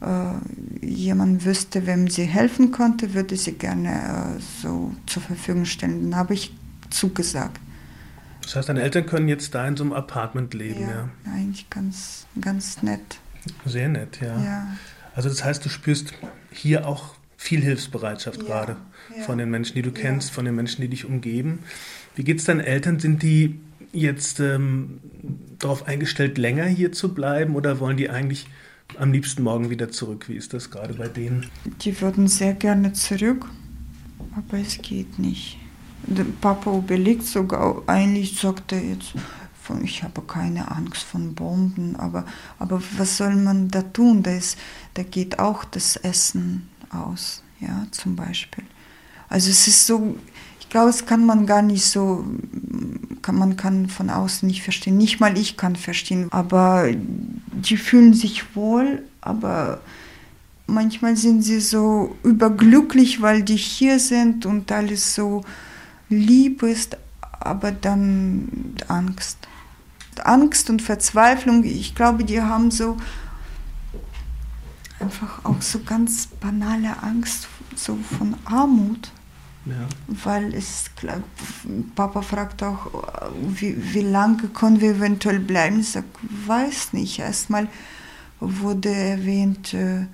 äh, 0.00 0.86
jemand 0.86 1.44
wüsste, 1.44 1.86
wem 1.86 2.08
sie 2.08 2.24
helfen 2.24 2.70
konnte, 2.70 3.14
würde 3.14 3.36
sie 3.36 3.52
gerne 3.52 4.36
äh, 4.36 4.40
so 4.62 4.94
zur 5.06 5.22
Verfügung 5.22 5.64
stellen. 5.64 6.10
Dann 6.10 6.16
habe 6.18 6.34
ich 6.34 6.54
zugesagt. 6.90 7.60
Das 8.42 8.56
heißt, 8.56 8.68
deine 8.68 8.80
Eltern 8.82 9.04
können 9.04 9.28
jetzt 9.28 9.54
da 9.54 9.66
in 9.66 9.76
so 9.76 9.84
einem 9.84 9.92
Apartment 9.92 10.54
leben, 10.54 10.82
ja? 10.82 10.88
ja? 10.88 11.32
Eigentlich 11.32 11.68
ganz, 11.68 12.26
ganz 12.40 12.82
nett. 12.82 13.18
Sehr 13.66 13.88
nett, 13.88 14.20
ja. 14.20 14.38
ja. 14.42 14.66
Also 15.14 15.28
das 15.28 15.44
heißt, 15.44 15.64
du 15.64 15.68
spürst 15.68 16.14
hier 16.50 16.86
auch 16.86 17.14
viel 17.38 17.62
Hilfsbereitschaft 17.62 18.42
ja, 18.42 18.48
gerade 18.48 18.76
ja. 19.16 19.22
von 19.22 19.38
den 19.38 19.48
Menschen, 19.48 19.76
die 19.76 19.82
du 19.82 19.92
kennst, 19.92 20.32
von 20.32 20.44
den 20.44 20.56
Menschen, 20.56 20.82
die 20.82 20.88
dich 20.88 21.06
umgeben. 21.06 21.60
Wie 22.16 22.24
geht 22.24 22.40
es 22.40 22.44
deinen 22.44 22.60
Eltern? 22.60 22.98
Sind 22.98 23.22
die 23.22 23.60
jetzt 23.92 24.40
ähm, 24.40 24.98
darauf 25.58 25.86
eingestellt, 25.86 26.36
länger 26.36 26.66
hier 26.66 26.92
zu 26.92 27.14
bleiben 27.14 27.54
oder 27.54 27.78
wollen 27.78 27.96
die 27.96 28.10
eigentlich 28.10 28.46
am 28.98 29.12
liebsten 29.12 29.44
morgen 29.44 29.70
wieder 29.70 29.88
zurück? 29.90 30.28
Wie 30.28 30.34
ist 30.34 30.52
das 30.52 30.70
gerade 30.70 30.94
bei 30.94 31.06
denen? 31.06 31.46
Die 31.80 31.98
würden 32.00 32.26
sehr 32.26 32.54
gerne 32.54 32.92
zurück, 32.92 33.46
aber 34.36 34.58
es 34.58 34.82
geht 34.82 35.18
nicht. 35.20 35.58
Der 36.06 36.26
Papa 36.40 36.76
überlegt 36.76 37.22
sogar, 37.22 37.82
eigentlich 37.86 38.38
sagt 38.38 38.72
er 38.72 38.82
jetzt, 38.82 39.14
ich 39.84 40.02
habe 40.02 40.22
keine 40.22 40.70
Angst 40.70 41.02
von 41.02 41.34
Bomben, 41.34 41.94
aber, 41.96 42.24
aber 42.58 42.82
was 42.96 43.18
soll 43.18 43.36
man 43.36 43.68
da 43.68 43.82
tun? 43.82 44.22
Da, 44.22 44.32
ist, 44.32 44.58
da 44.94 45.02
geht 45.02 45.38
auch 45.38 45.64
das 45.64 45.96
Essen 45.96 46.68
aus, 46.90 47.42
ja, 47.60 47.86
zum 47.90 48.16
Beispiel. 48.16 48.64
Also 49.28 49.50
es 49.50 49.66
ist 49.66 49.86
so, 49.86 50.16
ich 50.60 50.68
glaube, 50.68 50.90
es 50.90 51.06
kann 51.06 51.24
man 51.24 51.46
gar 51.46 51.62
nicht 51.62 51.84
so, 51.84 52.24
kann, 53.22 53.36
man 53.36 53.56
kann 53.56 53.88
von 53.88 54.10
außen 54.10 54.46
nicht 54.46 54.62
verstehen. 54.62 54.96
Nicht 54.96 55.20
mal 55.20 55.36
ich 55.36 55.56
kann 55.56 55.76
verstehen. 55.76 56.28
Aber 56.30 56.88
die 56.92 57.76
fühlen 57.76 58.14
sich 58.14 58.54
wohl, 58.56 59.02
aber 59.20 59.80
manchmal 60.66 61.16
sind 61.16 61.42
sie 61.42 61.60
so 61.60 62.16
überglücklich, 62.22 63.20
weil 63.20 63.42
die 63.42 63.56
hier 63.56 63.98
sind 63.98 64.46
und 64.46 64.70
alles 64.70 65.14
so 65.14 65.42
lieb 66.08 66.62
ist, 66.62 66.96
aber 67.40 67.72
dann 67.72 68.74
Angst. 68.88 69.38
Angst 70.24 70.68
und 70.68 70.82
Verzweiflung, 70.82 71.64
ich 71.64 71.94
glaube, 71.94 72.24
die 72.24 72.40
haben 72.42 72.70
so 72.70 72.96
einfach 75.00 75.44
auch 75.44 75.60
so 75.62 75.80
ganz 75.80 76.26
banale 76.26 77.02
Angst 77.02 77.48
so 77.76 77.96
von 77.96 78.36
Armut. 78.44 79.10
Ja. 79.64 79.86
Weil 80.06 80.54
es, 80.54 80.86
Papa 81.94 82.22
fragt 82.22 82.62
auch, 82.62 82.86
wie, 83.48 83.92
wie 83.92 84.00
lange 84.00 84.48
können 84.48 84.80
wir 84.80 84.92
eventuell 84.92 85.40
bleiben? 85.40 85.80
Ich 85.80 85.90
sage, 85.90 86.06
weiß 86.46 86.94
nicht. 86.94 87.18
Erstmal 87.18 87.68
wurde 88.40 88.88
erwähnt, 88.88 89.74
äh, 89.74 90.06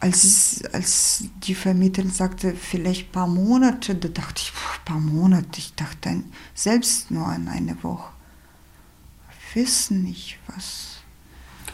als, 0.00 0.62
als 0.72 1.24
die 1.44 1.54
Vermieterin 1.54 2.10
sagte, 2.10 2.54
vielleicht 2.54 3.08
ein 3.08 3.12
paar 3.12 3.28
Monate, 3.28 3.94
da 3.94 4.08
dachte 4.08 4.42
ich, 4.42 4.52
ein 4.52 4.84
paar 4.84 5.00
Monate. 5.00 5.58
Ich 5.58 5.74
dachte 5.74 6.22
selbst 6.54 7.10
nur 7.10 7.26
an 7.26 7.48
eine 7.48 7.80
Woche. 7.84 8.10
Wir 9.54 9.62
wissen 9.62 10.02
nicht, 10.02 10.38
was 10.48 10.91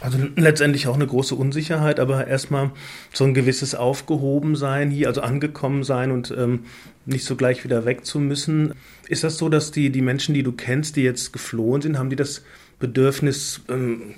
also 0.00 0.18
letztendlich 0.36 0.86
auch 0.86 0.94
eine 0.94 1.06
große 1.06 1.34
Unsicherheit, 1.34 2.00
aber 2.00 2.26
erstmal 2.26 2.70
so 3.12 3.24
ein 3.24 3.34
gewisses 3.34 3.74
Aufgehobensein 3.74 4.90
hier, 4.90 5.08
also 5.08 5.20
angekommen 5.20 5.84
sein 5.84 6.10
und 6.10 6.34
ähm, 6.36 6.60
nicht 7.06 7.24
so 7.24 7.36
gleich 7.36 7.64
wieder 7.64 7.84
weg 7.84 8.04
zu 8.04 8.20
müssen. 8.20 8.74
Ist 9.08 9.24
das 9.24 9.38
so, 9.38 9.48
dass 9.48 9.70
die, 9.70 9.90
die 9.90 10.02
Menschen, 10.02 10.34
die 10.34 10.42
du 10.42 10.52
kennst, 10.52 10.96
die 10.96 11.02
jetzt 11.02 11.32
geflohen 11.32 11.82
sind, 11.82 11.98
haben 11.98 12.10
die 12.10 12.16
das 12.16 12.42
Bedürfnis, 12.78 13.60
ähm, 13.68 14.14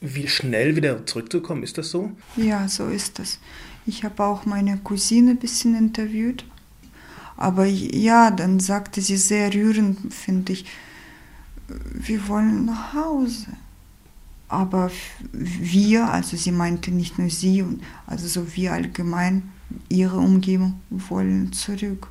wie 0.00 0.28
schnell 0.28 0.76
wieder 0.76 1.06
zurückzukommen? 1.06 1.62
Ist 1.62 1.78
das 1.78 1.90
so? 1.90 2.12
Ja, 2.36 2.68
so 2.68 2.88
ist 2.88 3.18
das. 3.18 3.38
Ich 3.86 4.04
habe 4.04 4.22
auch 4.24 4.44
meine 4.44 4.78
Cousine 4.78 5.32
ein 5.32 5.38
bisschen 5.38 5.76
interviewt. 5.76 6.44
Aber 7.36 7.64
ja, 7.64 8.30
dann 8.30 8.60
sagte 8.60 9.00
sie 9.00 9.16
sehr 9.16 9.52
rührend, 9.52 10.12
finde 10.12 10.52
ich, 10.52 10.66
wir 11.66 12.28
wollen 12.28 12.66
nach 12.66 12.92
Hause. 12.92 13.46
Aber 14.48 14.90
wir, 15.32 16.10
also 16.10 16.36
sie 16.36 16.52
meinte 16.52 16.90
nicht 16.90 17.18
nur 17.18 17.30
sie, 17.30 17.64
also 18.06 18.28
so 18.28 18.54
wir 18.54 18.72
allgemein, 18.72 19.50
ihre 19.88 20.18
Umgebung 20.18 20.80
wollen 20.90 21.52
zurück. 21.52 22.08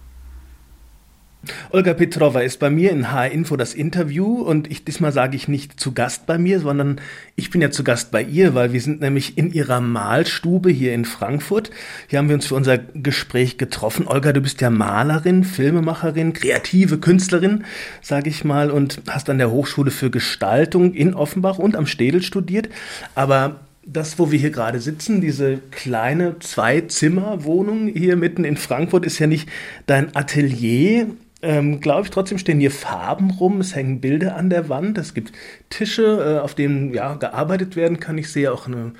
Olga 1.71 1.93
Petrova 1.93 2.39
ist 2.39 2.59
bei 2.59 2.69
mir 2.69 2.91
in 2.91 3.11
H-Info 3.11 3.57
das 3.57 3.73
Interview 3.73 4.41
und 4.41 4.71
ich, 4.71 4.85
diesmal 4.85 5.11
sage 5.11 5.35
ich 5.35 5.47
nicht 5.47 5.79
zu 5.79 5.91
Gast 5.91 6.25
bei 6.25 6.37
mir, 6.37 6.61
sondern 6.61 7.01
ich 7.35 7.49
bin 7.49 7.61
ja 7.61 7.69
zu 7.69 7.83
Gast 7.83 8.11
bei 8.11 8.23
ihr, 8.23 8.55
weil 8.55 8.71
wir 8.71 8.79
sind 8.79 9.01
nämlich 9.01 9.37
in 9.37 9.51
ihrer 9.51 9.81
Malstube 9.81 10.69
hier 10.69 10.93
in 10.93 11.03
Frankfurt. 11.03 11.69
Hier 12.07 12.19
haben 12.19 12.29
wir 12.29 12.35
uns 12.35 12.47
für 12.47 12.55
unser 12.55 12.77
Gespräch 12.77 13.57
getroffen. 13.57 14.07
Olga, 14.07 14.31
du 14.31 14.39
bist 14.39 14.61
ja 14.61 14.69
Malerin, 14.69 15.43
Filmemacherin, 15.43 16.31
kreative 16.31 16.97
Künstlerin, 16.99 17.65
sage 18.01 18.29
ich 18.29 18.45
mal, 18.45 18.71
und 18.71 19.01
hast 19.09 19.29
an 19.29 19.37
der 19.37 19.51
Hochschule 19.51 19.91
für 19.91 20.09
Gestaltung 20.09 20.93
in 20.93 21.13
Offenbach 21.13 21.59
und 21.59 21.75
am 21.75 21.87
Städel 21.87 22.21
studiert. 22.21 22.69
Aber 23.15 23.59
das, 23.85 24.17
wo 24.17 24.31
wir 24.31 24.39
hier 24.39 24.51
gerade 24.51 24.79
sitzen, 24.79 25.19
diese 25.19 25.59
kleine 25.71 26.39
Zwei-Zimmer-Wohnung 26.39 27.87
hier 27.87 28.15
mitten 28.15 28.45
in 28.45 28.55
Frankfurt, 28.55 29.05
ist 29.05 29.19
ja 29.19 29.27
nicht 29.27 29.49
dein 29.85 30.15
Atelier, 30.15 31.07
ähm, 31.43 31.81
glaube 31.81 32.03
ich, 32.03 32.09
trotzdem 32.09 32.37
stehen 32.37 32.59
hier 32.59 32.71
Farben 32.71 33.29
rum, 33.31 33.59
es 33.59 33.75
hängen 33.75 33.99
Bilder 33.99 34.37
an 34.37 34.49
der 34.49 34.69
Wand, 34.69 34.97
es 34.97 35.13
gibt 35.13 35.33
Tische, 35.69 36.37
äh, 36.37 36.39
auf 36.39 36.55
denen 36.55 36.93
ja, 36.93 37.15
gearbeitet 37.15 37.75
werden 37.75 37.99
kann. 37.99 38.17
Ich 38.17 38.31
sehe 38.31 38.51
auch 38.51 38.65
eine, 38.65 38.93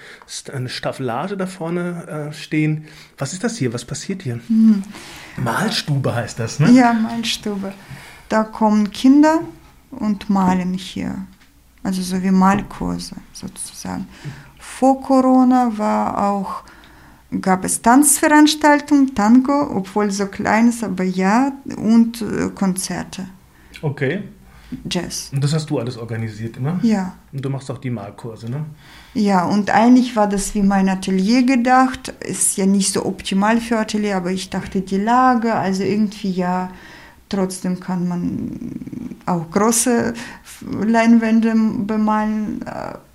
eine 0.51 0.69
Staffelage 0.69 1.37
da 1.37 1.47
vorne 1.47 2.29
äh, 2.29 2.33
stehen. 2.33 2.85
Was 3.17 3.31
ist 3.31 3.43
das 3.43 3.57
hier? 3.57 3.73
Was 3.73 3.85
passiert 3.85 4.23
hier? 4.23 4.39
Hm. 4.47 4.83
Malstube 5.37 6.13
heißt 6.13 6.37
das, 6.37 6.59
ne? 6.59 6.69
Ja, 6.71 6.93
Malstube. 6.93 7.73
Da 8.27 8.43
kommen 8.43 8.91
Kinder 8.91 9.39
und 9.91 10.29
malen 10.29 10.73
hier. 10.73 11.25
Also 11.81 12.01
so 12.01 12.21
wie 12.21 12.31
Malkurse 12.31 13.15
sozusagen. 13.31 14.07
Vor 14.59 15.01
Corona 15.01 15.71
war 15.77 16.29
auch 16.29 16.63
gab 17.41 17.65
es 17.65 17.81
Tanzveranstaltungen, 17.81 19.15
Tango, 19.15 19.75
obwohl 19.75 20.11
so 20.11 20.27
klein 20.27 20.69
ist, 20.69 20.83
aber 20.83 21.03
ja, 21.03 21.51
und 21.77 22.21
äh, 22.21 22.49
Konzerte. 22.53 23.27
Okay. 23.81 24.23
Jazz. 24.89 25.29
Und 25.31 25.43
das 25.43 25.53
hast 25.53 25.69
du 25.69 25.79
alles 25.79 25.97
organisiert 25.97 26.57
immer? 26.57 26.79
Ja. 26.81 27.13
Und 27.31 27.43
du 27.43 27.49
machst 27.49 27.69
auch 27.69 27.77
die 27.77 27.89
Malkurse, 27.89 28.49
ne? 28.49 28.65
Ja, 29.13 29.45
und 29.45 29.69
eigentlich 29.69 30.15
war 30.15 30.27
das 30.27 30.55
wie 30.55 30.63
mein 30.63 30.89
Atelier 30.89 31.45
gedacht. 31.45 32.09
Ist 32.21 32.57
ja 32.57 32.65
nicht 32.65 32.91
so 32.91 33.05
optimal 33.05 33.59
für 33.59 33.77
Atelier, 33.77 34.17
aber 34.17 34.31
ich 34.31 34.49
dachte, 34.49 34.81
die 34.81 34.97
Lage, 34.97 35.53
also 35.53 35.83
irgendwie 35.83 36.31
ja, 36.31 36.71
trotzdem 37.29 37.79
kann 37.79 38.07
man 38.07 39.15
auch 39.25 39.49
große 39.51 40.13
Leinwände 40.81 41.53
bemalen. 41.85 42.65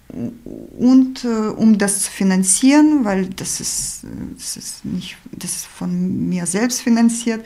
Und 0.09 1.25
äh, 1.25 1.49
um 1.49 1.77
das 1.77 2.05
zu 2.05 2.11
finanzieren, 2.11 3.05
weil 3.05 3.27
das 3.27 3.61
ist, 3.61 4.07
das 4.37 4.57
ist, 4.57 4.85
nicht, 4.85 5.19
das 5.33 5.57
ist 5.57 5.67
von 5.67 6.29
mir 6.29 6.47
selbst 6.47 6.81
finanziert, 6.81 7.45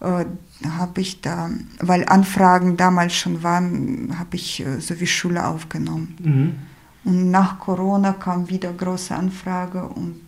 äh, 0.00 0.24
habe 0.68 1.00
ich 1.00 1.20
da, 1.20 1.50
weil 1.80 2.04
Anfragen 2.06 2.76
damals 2.76 3.14
schon 3.14 3.42
waren, 3.42 4.18
habe 4.18 4.36
ich 4.36 4.60
äh, 4.60 4.80
so 4.80 5.00
wie 5.00 5.06
Schule 5.06 5.44
aufgenommen. 5.44 6.16
Mhm. 6.22 6.54
Und 7.04 7.30
nach 7.30 7.58
Corona 7.58 8.12
kam 8.12 8.48
wieder 8.48 8.72
große 8.72 9.14
Anfrage 9.14 9.84
und 9.84 10.20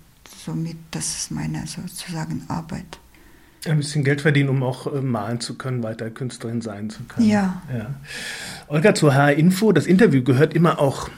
somit, 0.45 0.79
das 0.91 1.17
ist 1.17 1.31
meine 1.31 1.67
sozusagen 1.67 2.45
Arbeit. 2.49 2.99
Ein 3.65 3.77
bisschen 3.77 4.03
Geld 4.03 4.21
verdienen, 4.21 4.49
um 4.49 4.63
auch 4.65 4.93
äh, 4.93 5.01
malen 5.01 5.39
zu 5.39 5.57
können, 5.57 5.85
weiter 5.85 6.11
Künstlerin 6.11 6.63
sein 6.63 6.91
zu 6.91 7.05
können. 7.05 7.29
Ja. 7.29 7.63
ja. 7.73 7.95
Olga, 8.67 8.95
zur 8.95 9.15
HR 9.15 9.35
Info, 9.35 9.71
das 9.71 9.87
Interview 9.87 10.25
gehört 10.25 10.55
immer 10.55 10.81
auch 10.81 11.09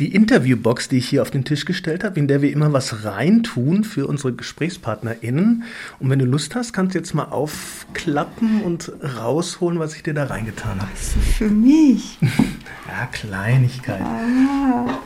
die 0.00 0.14
Interviewbox, 0.14 0.88
die 0.88 0.98
ich 0.98 1.08
hier 1.08 1.22
auf 1.22 1.30
den 1.30 1.44
Tisch 1.44 1.64
gestellt 1.64 2.04
habe, 2.04 2.18
in 2.18 2.26
der 2.26 2.42
wir 2.42 2.52
immer 2.52 2.72
was 2.72 3.04
reintun 3.04 3.84
für 3.84 4.06
unsere 4.06 4.32
GesprächspartnerInnen. 4.32 5.62
Und 6.00 6.10
wenn 6.10 6.18
du 6.18 6.24
Lust 6.24 6.54
hast, 6.56 6.72
kannst 6.72 6.94
du 6.94 6.98
jetzt 6.98 7.14
mal 7.14 7.26
aufklappen 7.26 8.62
und 8.62 8.92
rausholen, 9.16 9.78
was 9.78 9.94
ich 9.94 10.02
dir 10.02 10.14
da 10.14 10.24
reingetan 10.24 10.80
habe. 10.80 10.90
Was 10.92 11.14
für 11.36 11.48
mich? 11.48 12.18
ja, 12.88 13.06
Kleinigkeit. 13.12 14.02
Ah. 14.02 14.98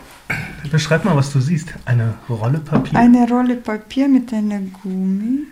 Beschreib 0.71 1.05
mal, 1.05 1.17
was 1.17 1.33
du 1.33 1.41
siehst. 1.41 1.75
Eine 1.85 2.15
Rolle 2.29 2.59
Papier? 2.59 2.99
Eine 2.99 3.29
Rolle 3.29 3.57
Papier 3.57 4.09
mit 4.09 4.33
einer 4.33 4.61
Gummi. 4.61 5.47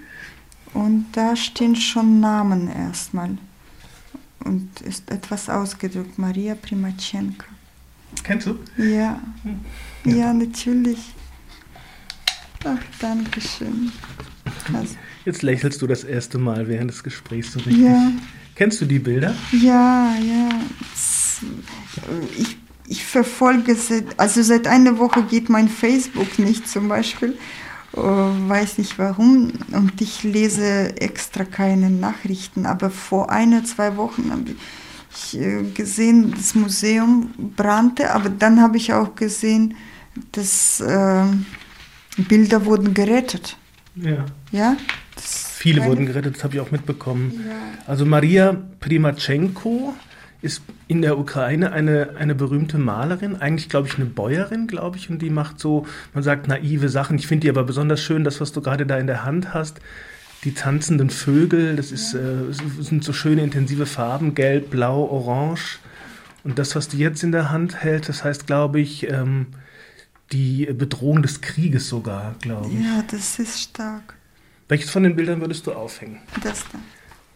Und 0.75 1.07
da 1.13 1.35
stehen 1.37 1.77
schon 1.77 2.21
Namen 2.21 2.69
erstmal. 2.69 3.39
Und 4.45 4.81
ist 4.83 5.11
etwas 5.11 5.49
ausgedrückt. 5.49 6.19
Maria 6.19 6.55
Primachenko. 6.55 7.45
Kennst 8.23 8.47
du? 8.47 8.59
Ja. 8.77 9.21
Ja, 10.05 10.13
ja 10.13 10.33
natürlich. 10.33 10.99
Ach, 12.65 12.79
danke 13.01 13.41
schön. 13.41 13.93
Also. 14.73 14.97
Jetzt 15.25 15.43
lächelst 15.43 15.81
du 15.83 15.87
das 15.87 16.05
erste 16.05 16.39
Mal 16.39 16.69
während 16.69 16.91
des 16.91 17.03
Gesprächs 17.03 17.53
so 17.53 17.61
richtig. 17.61 17.85
Ja. 17.85 18.13
Kennst 18.55 18.81
du 18.81 18.87
die 18.87 18.99
Bilder? 18.99 19.35
Ja, 19.53 20.15
ja. 20.17 20.49
Ich, 22.37 22.57
ich 22.89 23.05
verfolge 23.05 23.77
seit, 23.77 24.19
also 24.19 24.43
seit 24.43 24.67
einer 24.67 24.99
Woche 24.99 25.23
geht 25.23 25.49
mein 25.49 25.69
Facebook 25.69 26.39
nicht 26.39 26.69
zum 26.69 26.89
Beispiel. 26.89 27.39
Oh, 27.95 28.03
weiß 28.03 28.79
nicht 28.79 28.99
warum. 28.99 29.53
Und 29.73 30.01
ich 30.01 30.23
lese 30.23 31.01
extra 31.01 31.45
keine 31.45 31.91
Nachrichten. 31.91 32.67
Aber 32.67 32.91
vor 32.91 33.31
einer, 33.31 33.65
zwei 33.65 33.97
Wochen 33.97 34.31
habe 34.31 34.55
ich 35.11 35.39
äh, 35.39 35.63
gesehen, 35.75 36.33
das 36.37 36.55
Museum 36.55 37.31
brannte, 37.57 38.13
aber 38.13 38.29
dann 38.29 38.61
habe 38.61 38.77
ich 38.77 38.93
auch 38.93 39.15
gesehen, 39.15 39.75
dass 40.33 40.81
äh, 40.81 41.25
Bilder 42.29 42.65
wurden 42.67 42.95
gerettet. 42.95 43.57
Ja. 43.95 44.27
Ja. 44.53 44.77
Viele 45.17 45.85
wurden 45.85 46.07
gerettet, 46.07 46.37
das 46.37 46.45
habe 46.45 46.55
ich 46.55 46.61
auch 46.61 46.71
mitbekommen. 46.71 47.45
Ja. 47.49 47.55
Also 47.87 48.05
Maria 48.05 48.57
Primachenko 48.79 49.95
ist 50.41 50.63
in 50.87 51.03
der 51.03 51.19
Ukraine 51.19 51.73
eine, 51.73 52.11
eine 52.17 52.35
berühmte 52.35 52.79
Malerin, 52.79 53.37
eigentlich 53.37 53.69
glaube 53.69 53.89
ich 53.89 53.97
eine 53.97 54.07
Bäuerin, 54.07 54.67
glaube 54.67 54.97
ich, 54.97 55.11
und 55.11 55.21
die 55.21 55.31
macht 55.31 55.59
so, 55.59 55.87
man 56.15 56.23
sagt 56.23 56.47
naive 56.47 56.89
Sachen. 56.89 57.19
Ich 57.19 57.27
finde 57.27 57.47
die 57.47 57.51
aber 57.51 57.65
besonders 57.65 58.01
schön, 58.01 58.25
das, 58.25 58.41
was 58.41 58.53
du 58.53 58.61
gerade 58.61 58.87
da 58.87 58.99
in 58.99 59.07
der 59.07 59.25
Hand 59.25 59.53
hast 59.53 59.81
die 60.45 60.53
tanzenden 60.53 61.11
Vögel, 61.11 61.77
das 61.77 61.91
ist, 61.91 62.15
äh, 62.15 62.53
sind 62.81 63.03
so 63.03 63.13
schöne 63.13 63.43
intensive 63.43 63.87
Farben, 63.87 64.35
gelb, 64.35 64.71
blau, 64.71 65.05
orange. 65.05 65.81
Und 66.45 66.59
das, 66.59 66.77
was 66.77 66.89
du 66.89 66.97
jetzt 66.97 67.23
in 67.25 67.33
der 67.33 67.51
Hand 67.51 67.83
hältst, 67.83 68.09
das 68.09 68.25
heißt, 68.25 68.47
glaube 68.47 68.81
ich, 68.81 69.11
ähm, 69.11 69.47
die 70.31 70.67
Bedrohung 70.67 71.23
des 71.23 71.41
Krieges 71.41 71.89
sogar, 71.89 72.37
glaube 72.41 72.69
ich. 72.69 72.85
Ja, 72.85 73.03
das 73.11 73.39
ist 73.39 73.61
stark. 73.61 74.15
Welches 74.69 74.91
von 74.91 75.03
den 75.03 75.17
Bildern 75.17 75.41
würdest 75.41 75.67
du 75.67 75.73
aufhängen? 75.73 76.21
Das 76.43 76.65
da. 76.73 76.79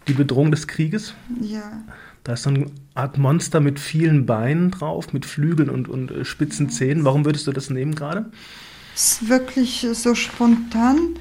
Die 0.06 0.12
Bedrohung 0.12 0.50
des 0.50 0.66
Krieges? 0.66 1.14
Ja. 1.40 1.82
Da 2.24 2.34
ist 2.34 2.44
so 2.44 2.50
eine 2.50 2.66
Art 2.94 3.18
Monster 3.18 3.60
mit 3.60 3.80
vielen 3.80 4.26
Beinen 4.26 4.70
drauf, 4.70 5.12
mit 5.12 5.26
Flügeln 5.26 5.68
und, 5.68 5.88
und 5.88 6.10
äh, 6.10 6.24
spitzen 6.24 6.70
Zähnen. 6.70 7.04
Warum 7.04 7.24
würdest 7.24 7.46
du 7.46 7.52
das 7.52 7.70
nehmen 7.70 7.94
gerade? 7.94 8.30
Es 8.94 9.12
ist 9.22 9.28
wirklich 9.28 9.86
so 9.92 10.14
spontan. 10.14 11.16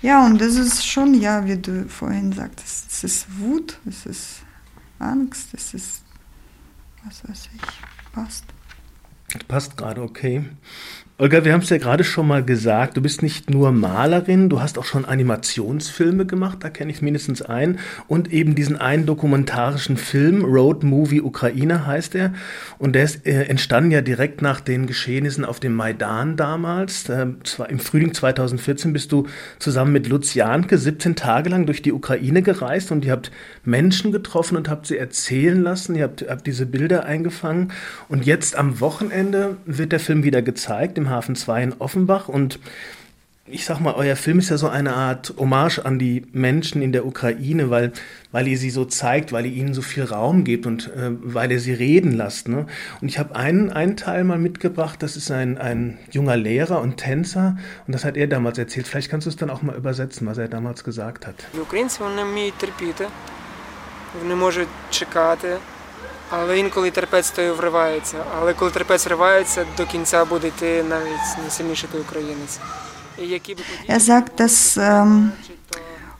Ja, 0.00 0.24
und 0.26 0.40
das 0.40 0.56
ist 0.56 0.86
schon, 0.86 1.14
ja, 1.14 1.46
wie 1.46 1.56
du 1.56 1.88
vorhin 1.88 2.32
sagtest, 2.32 2.90
es 2.90 3.04
ist 3.04 3.38
Wut, 3.38 3.78
es 3.86 4.06
ist 4.06 4.42
Angst, 4.98 5.48
es 5.52 5.74
ist, 5.74 6.02
was 7.04 7.28
weiß 7.28 7.50
ich, 7.54 8.12
passt. 8.12 8.44
Passt 9.46 9.76
gerade, 9.76 10.02
okay. 10.02 10.44
Olga, 11.18 11.44
wir 11.44 11.52
haben 11.52 11.60
es 11.60 11.68
ja 11.68 11.76
gerade 11.76 12.04
schon 12.04 12.26
mal 12.26 12.42
gesagt, 12.42 12.96
du 12.96 13.02
bist 13.02 13.22
nicht 13.22 13.50
nur 13.50 13.70
Malerin, 13.70 14.48
du 14.48 14.62
hast 14.62 14.78
auch 14.78 14.84
schon 14.84 15.04
Animationsfilme 15.04 16.24
gemacht, 16.24 16.58
da 16.62 16.70
kenne 16.70 16.90
ich 16.90 17.02
mindestens 17.02 17.42
einen, 17.42 17.78
und 18.08 18.32
eben 18.32 18.54
diesen 18.54 18.78
einen 18.78 19.04
dokumentarischen 19.04 19.98
Film, 19.98 20.42
Road 20.42 20.82
Movie 20.82 21.20
Ukraine 21.20 21.86
heißt 21.86 22.14
er, 22.14 22.32
und 22.78 22.94
der 22.94 23.04
ist 23.04 23.26
äh, 23.26 23.44
entstanden 23.44 23.90
ja 23.90 24.00
direkt 24.00 24.40
nach 24.40 24.60
den 24.60 24.86
Geschehnissen 24.86 25.44
auf 25.44 25.60
dem 25.60 25.74
Maidan 25.74 26.36
damals, 26.36 27.06
äh, 27.10 27.26
zwar 27.44 27.68
im 27.68 27.78
Frühling 27.78 28.14
2014 28.14 28.94
bist 28.94 29.12
du 29.12 29.28
zusammen 29.58 29.92
mit 29.92 30.08
Lutz 30.08 30.32
Janke 30.32 30.78
17 30.78 31.14
Tage 31.14 31.50
lang 31.50 31.66
durch 31.66 31.82
die 31.82 31.92
Ukraine 31.92 32.40
gereist 32.40 32.90
und 32.90 33.04
ihr 33.04 33.12
habt 33.12 33.30
Menschen 33.64 34.12
getroffen 34.12 34.56
und 34.56 34.70
habt 34.70 34.86
sie 34.86 34.96
erzählen 34.96 35.62
lassen, 35.62 35.94
ihr 35.94 36.04
habt, 36.04 36.24
habt 36.26 36.46
diese 36.46 36.64
Bilder 36.64 37.04
eingefangen. 37.04 37.70
Und 38.08 38.24
jetzt 38.24 38.56
am 38.56 38.80
Wochenende 38.80 39.58
wird 39.66 39.92
der 39.92 40.00
Film 40.00 40.24
wieder 40.24 40.40
gezeigt 40.40 40.98
im 41.01 41.09
Hafen 41.09 41.35
2 41.35 41.63
in 41.63 41.73
Offenbach 41.79 42.29
und 42.29 42.59
ich 43.49 43.65
sag 43.65 43.79
mal, 43.79 43.93
euer 43.93 44.15
Film 44.15 44.39
ist 44.39 44.49
ja 44.49 44.57
so 44.57 44.67
eine 44.67 44.93
Art 44.93 45.33
Hommage 45.37 45.79
an 45.79 45.99
die 45.99 46.25
Menschen 46.33 46.81
in 46.81 46.91
der 46.91 47.05
Ukraine, 47.05 47.69
weil, 47.69 47.93
weil 48.31 48.47
ihr 48.47 48.57
sie 48.57 48.69
so 48.69 48.83
zeigt, 48.83 49.31
weil 49.31 49.45
ihr 49.45 49.53
ihnen 49.53 49.73
so 49.73 49.81
viel 49.81 50.03
Raum 50.03 50.43
gebt 50.43 50.65
und 50.65 50.87
äh, 50.87 51.11
weil 51.21 51.51
ihr 51.51 51.59
sie 51.59 51.73
reden 51.73 52.11
lasst. 52.11 52.49
Ne? 52.49 52.65
Und 53.01 53.07
ich 53.07 53.19
habe 53.19 53.35
einen, 53.35 53.71
einen 53.71 53.95
Teil 53.95 54.23
mal 54.25 54.37
mitgebracht, 54.37 55.01
das 55.01 55.15
ist 55.15 55.31
ein, 55.31 55.57
ein 55.57 55.97
junger 56.11 56.35
Lehrer 56.35 56.81
und 56.81 56.97
Tänzer 56.97 57.57
und 57.85 57.93
das 57.93 58.03
hat 58.03 58.17
er 58.17 58.27
damals 58.27 58.57
erzählt. 58.57 58.87
Vielleicht 58.87 59.09
kannst 59.09 59.27
du 59.27 59.29
es 59.29 59.37
dann 59.37 59.49
auch 59.49 59.61
mal 59.61 59.75
übersetzen, 59.75 60.27
was 60.27 60.37
er 60.37 60.49
damals 60.49 60.83
gesagt 60.83 61.25
hat. 61.25 61.35
Українці 61.61 61.99
вони 61.99 62.23
вміють 62.23 62.53
терпіти, 62.57 63.07
вони 64.21 64.35
можуть 64.35 64.67
чекати, 64.89 65.57
Але 66.31 66.59
інколи 66.59 66.91
терпець 66.91 67.31
тою 67.31 67.55
вривається. 67.55 68.17
Але 68.37 68.53
коли 68.53 68.71
терпець 68.71 69.05
вривається, 69.05 69.65
до 69.77 69.85
кінця 69.85 70.25
буде 70.25 70.47
йти 70.47 70.83
навіть 70.83 71.37
найсильніший 71.41 71.89
той 71.91 72.01
українець. 72.01 72.59
Er 73.89 73.99
sagt, 73.99 74.31
dass 74.39 74.77
ähm, 74.77 75.31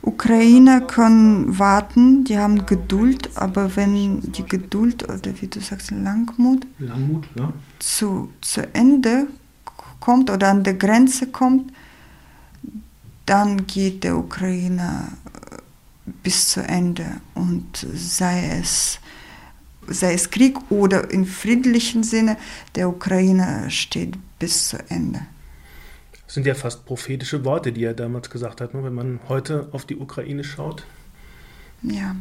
Ukrainer 0.02 0.80
können 0.80 1.58
warten, 1.58 2.24
die 2.24 2.38
haben 2.38 2.66
Geduld, 2.66 3.36
aber 3.36 3.76
wenn 3.76 4.20
die 4.20 4.46
Geduld 4.46 5.08
oder 5.08 5.30
wie 5.40 5.46
du 5.46 5.60
sagst, 5.60 5.90
Langmut, 5.90 6.66
Langmut 6.78 7.24
ja. 7.36 7.52
zu, 7.78 8.32
zu 8.40 8.62
Ende 8.74 9.28
kommt 10.00 10.30
oder 10.30 10.48
an 10.48 10.64
der 10.64 10.74
Grenze 10.74 11.26
kommt, 11.28 11.72
dann 13.26 13.66
geht 13.66 14.04
der 14.04 14.16
Ukrainer 14.16 15.08
bis 16.22 16.48
zu 16.48 16.60
Ende 16.60 17.20
und 17.34 17.86
sei 17.94 18.58
es 18.60 18.98
sei 19.87 20.13
es 20.13 20.29
Krieg 20.29 20.57
oder 20.69 21.11
im 21.11 21.25
friedlichen 21.25 22.03
Sinne, 22.03 22.37
der 22.75 22.89
Ukraine 22.89 23.69
steht 23.69 24.17
bis 24.39 24.69
zu 24.69 24.77
Ende. 24.89 25.21
Das 26.25 26.35
sind 26.35 26.47
ja 26.47 26.55
fast 26.55 26.85
prophetische 26.85 27.45
Worte, 27.45 27.71
die 27.71 27.83
er 27.83 27.93
damals 27.93 28.29
gesagt 28.29 28.61
hat, 28.61 28.73
ne? 28.73 28.83
wenn 28.83 28.93
man 28.93 29.19
heute 29.27 29.69
auf 29.71 29.85
die 29.85 29.97
Ukraine 29.97 30.43
schaut. 30.43 30.85
Ja, 31.83 32.15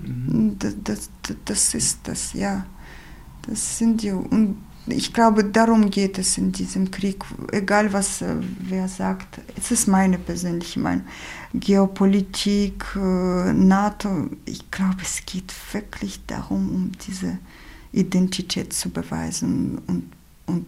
mhm. 0.00 0.56
das, 0.58 0.74
das, 0.84 1.10
das, 1.44 1.74
ist 1.74 2.00
das, 2.04 2.32
ja. 2.32 2.66
Das 3.48 3.78
sind 3.78 4.02
die, 4.02 4.10
und 4.10 4.58
ich 4.90 5.12
glaube, 5.12 5.44
darum 5.44 5.90
geht 5.90 6.18
es 6.18 6.38
in 6.38 6.52
diesem 6.52 6.90
Krieg, 6.90 7.24
egal 7.52 7.92
was 7.92 8.22
äh, 8.22 8.36
wer 8.60 8.88
sagt. 8.88 9.40
Es 9.56 9.70
ist 9.70 9.88
meine 9.88 10.18
persönliche 10.18 10.80
Meinung. 10.80 11.06
Geopolitik, 11.54 12.84
äh, 12.96 13.52
NATO, 13.52 14.28
ich 14.44 14.70
glaube, 14.70 14.98
es 15.02 15.24
geht 15.26 15.52
wirklich 15.72 16.20
darum, 16.26 16.70
um 16.74 16.92
diese 17.06 17.38
Identität 17.92 18.72
zu 18.72 18.90
beweisen. 18.90 19.80
Und, 19.86 20.10
und 20.46 20.66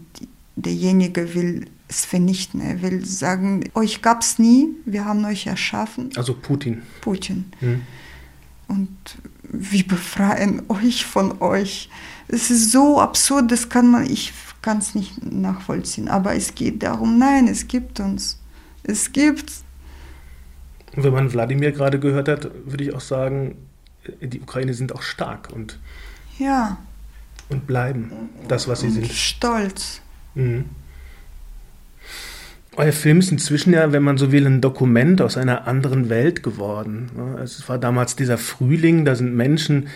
derjenige 0.56 1.34
will 1.34 1.66
es 1.88 2.04
vernichten. 2.04 2.60
Er 2.60 2.82
will 2.82 3.04
sagen, 3.04 3.64
euch 3.74 4.02
gab 4.02 4.22
es 4.22 4.38
nie, 4.38 4.68
wir 4.86 5.04
haben 5.04 5.24
euch 5.24 5.46
erschaffen. 5.46 6.10
Also 6.16 6.34
Putin. 6.34 6.82
Putin. 7.00 7.52
Hm. 7.60 7.82
Und 8.70 9.18
wir 9.42 9.86
befreien 9.86 10.62
euch 10.68 11.04
von 11.04 11.42
euch. 11.42 11.90
Es 12.28 12.50
ist 12.50 12.70
so 12.70 13.00
absurd, 13.00 13.50
das 13.50 13.68
kann 13.68 13.90
man, 13.90 14.08
ich 14.08 14.32
kann 14.62 14.78
es 14.78 14.94
nicht 14.94 15.24
nachvollziehen. 15.24 16.08
Aber 16.08 16.34
es 16.36 16.54
geht 16.54 16.82
darum, 16.84 17.18
nein, 17.18 17.48
es 17.48 17.66
gibt 17.66 17.98
uns. 17.98 18.38
Es 18.84 19.10
gibt. 19.10 19.52
Und 20.94 21.02
wenn 21.02 21.12
man 21.12 21.32
Wladimir 21.32 21.72
gerade 21.72 21.98
gehört 21.98 22.28
hat, 22.28 22.50
würde 22.64 22.84
ich 22.84 22.94
auch 22.94 23.00
sagen, 23.00 23.56
die 24.20 24.40
Ukraine 24.40 24.72
sind 24.74 24.94
auch 24.94 25.02
stark 25.02 25.50
und, 25.52 25.78
Ja, 26.38 26.78
und 27.48 27.66
bleiben 27.66 28.12
das, 28.48 28.68
was 28.68 28.80
sie 28.80 28.86
und 28.86 28.92
sind. 28.92 29.12
stolz. 29.12 30.00
Mhm. 30.34 30.66
Euer 32.76 32.92
Film 32.92 33.18
ist 33.18 33.32
inzwischen 33.32 33.72
ja, 33.72 33.92
wenn 33.92 34.02
man 34.02 34.16
so 34.16 34.30
will, 34.30 34.46
ein 34.46 34.60
Dokument 34.60 35.20
aus 35.20 35.36
einer 35.36 35.66
anderen 35.66 36.08
Welt 36.08 36.42
geworden. 36.42 37.10
ne? 37.16 37.40
Es 37.42 37.68
war 37.68 37.78
damals 37.78 38.14
dieser 38.14 38.38
Frühling, 38.38 39.04
da 39.04 39.16
sind 39.16 39.34
Menschen 39.34 39.88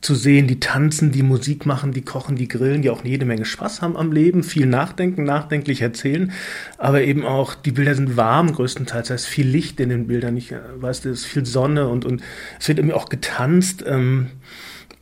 zu 0.00 0.14
sehen, 0.14 0.46
die 0.46 0.60
tanzen, 0.60 1.12
die 1.12 1.22
Musik 1.22 1.64
machen, 1.64 1.92
die 1.92 2.02
kochen, 2.02 2.36
die 2.36 2.48
grillen, 2.48 2.82
die 2.82 2.90
auch 2.90 3.04
jede 3.04 3.24
Menge 3.24 3.46
Spaß 3.46 3.80
haben 3.80 3.96
am 3.96 4.12
Leben, 4.12 4.42
viel 4.42 4.66
nachdenken, 4.66 5.24
nachdenklich 5.24 5.80
erzählen, 5.80 6.32
aber 6.76 7.02
eben 7.02 7.24
auch, 7.24 7.54
die 7.54 7.72
Bilder 7.72 7.94
sind 7.94 8.16
warm 8.16 8.52
größtenteils, 8.52 9.08
da 9.08 9.14
ist 9.14 9.26
viel 9.26 9.46
Licht 9.46 9.80
in 9.80 9.88
den 9.88 10.06
Bildern, 10.06 10.36
ich 10.36 10.52
weiß, 10.76 11.02
da 11.02 11.10
ist 11.10 11.24
viel 11.24 11.46
Sonne 11.46 11.88
und, 11.88 12.04
und 12.04 12.22
es 12.60 12.68
wird 12.68 12.78
irgendwie 12.78 12.94
auch 12.94 13.08
getanzt. 13.08 13.84
Ähm, 13.86 14.28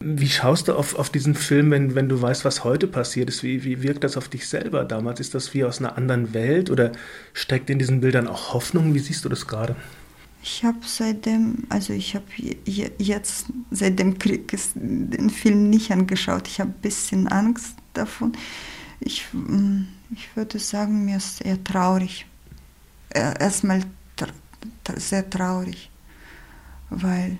wie 0.04 0.28
schaust 0.28 0.68
du 0.68 0.74
auf, 0.74 0.94
auf 0.96 1.10
diesen 1.10 1.34
Film, 1.34 1.70
wenn, 1.70 1.94
wenn 1.94 2.08
du 2.08 2.20
weißt, 2.20 2.44
was 2.44 2.64
heute 2.64 2.86
passiert 2.88 3.28
ist? 3.28 3.42
Wie, 3.42 3.64
wie 3.64 3.82
wirkt 3.82 4.04
das 4.04 4.16
auf 4.16 4.28
dich 4.28 4.48
selber 4.48 4.84
damals? 4.84 5.20
Ist 5.20 5.34
das 5.34 5.54
wie 5.54 5.64
aus 5.64 5.78
einer 5.80 5.96
anderen 5.96 6.34
Welt 6.34 6.70
oder 6.70 6.92
steckt 7.32 7.70
in 7.70 7.78
diesen 7.78 8.00
Bildern 8.00 8.28
auch 8.28 8.54
Hoffnung? 8.54 8.94
Wie 8.94 8.98
siehst 8.98 9.24
du 9.24 9.28
das 9.28 9.46
gerade? 9.46 9.76
Ich 10.42 10.64
habe 10.64 10.78
seitdem, 10.84 11.64
also 11.68 11.92
ich 11.92 12.14
habe 12.16 12.24
je- 12.36 12.90
jetzt 12.98 13.46
seit 13.70 13.98
dem 13.98 14.18
Krieg 14.18 14.52
den 14.74 15.30
Film 15.30 15.70
nicht 15.70 15.90
angeschaut. 15.92 16.48
Ich 16.48 16.58
habe 16.60 16.70
ein 16.70 16.80
bisschen 16.82 17.28
Angst 17.28 17.76
davon. 17.94 18.32
Ich, 19.00 19.26
mm, 19.32 19.82
ich 20.14 20.34
würde 20.36 20.58
sagen, 20.58 21.04
mir 21.04 21.18
ist 21.18 21.42
eher 21.42 21.62
traurig. 21.62 22.26
Erstmal 23.14 23.82
sehr 24.96 25.28
traurig, 25.28 25.90
weil, 26.90 27.38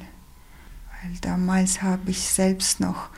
weil 1.03 1.17
damals 1.21 1.83
habe 1.83 2.11
ich 2.11 2.21
selbst 2.21 2.81
noch, 2.81 3.09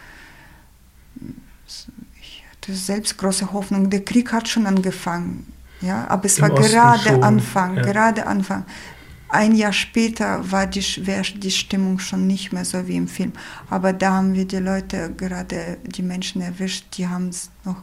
ich 1.67 2.45
hatte 2.51 2.75
selbst 2.75 3.19
große 3.19 3.53
Hoffnung. 3.53 3.91
Der 3.91 4.05
Krieg 4.05 4.33
hat 4.33 4.49
schon 4.49 4.67
angefangen, 4.67 5.53
ja, 5.81 6.07
aber 6.09 6.25
es 6.25 6.39
Im 6.39 6.43
war 6.43 6.53
Osten 6.53 6.73
gerade 6.73 7.09
schon, 7.11 7.23
Anfang, 7.23 7.77
ja. 7.77 7.83
gerade 7.83 8.27
Anfang. 8.27 8.65
Ein 9.29 9.55
Jahr 9.55 9.73
später 9.73 10.51
war 10.51 10.67
die, 10.67 10.81
die 10.81 11.51
Stimmung 11.51 11.99
schon 11.99 12.27
nicht 12.27 12.53
mehr 12.53 12.65
so 12.65 12.87
wie 12.87 12.97
im 12.97 13.09
Film. 13.09 13.33
Aber 13.69 13.93
da 13.93 14.13
haben 14.13 14.35
wir 14.35 14.47
die 14.47 14.59
Leute, 14.59 15.13
gerade 15.17 15.79
die 15.85 16.03
Menschen 16.03 16.41
erwischt, 16.41 16.97
die 16.97 17.09
haben 17.09 17.31
es 17.31 17.51
noch 17.65 17.83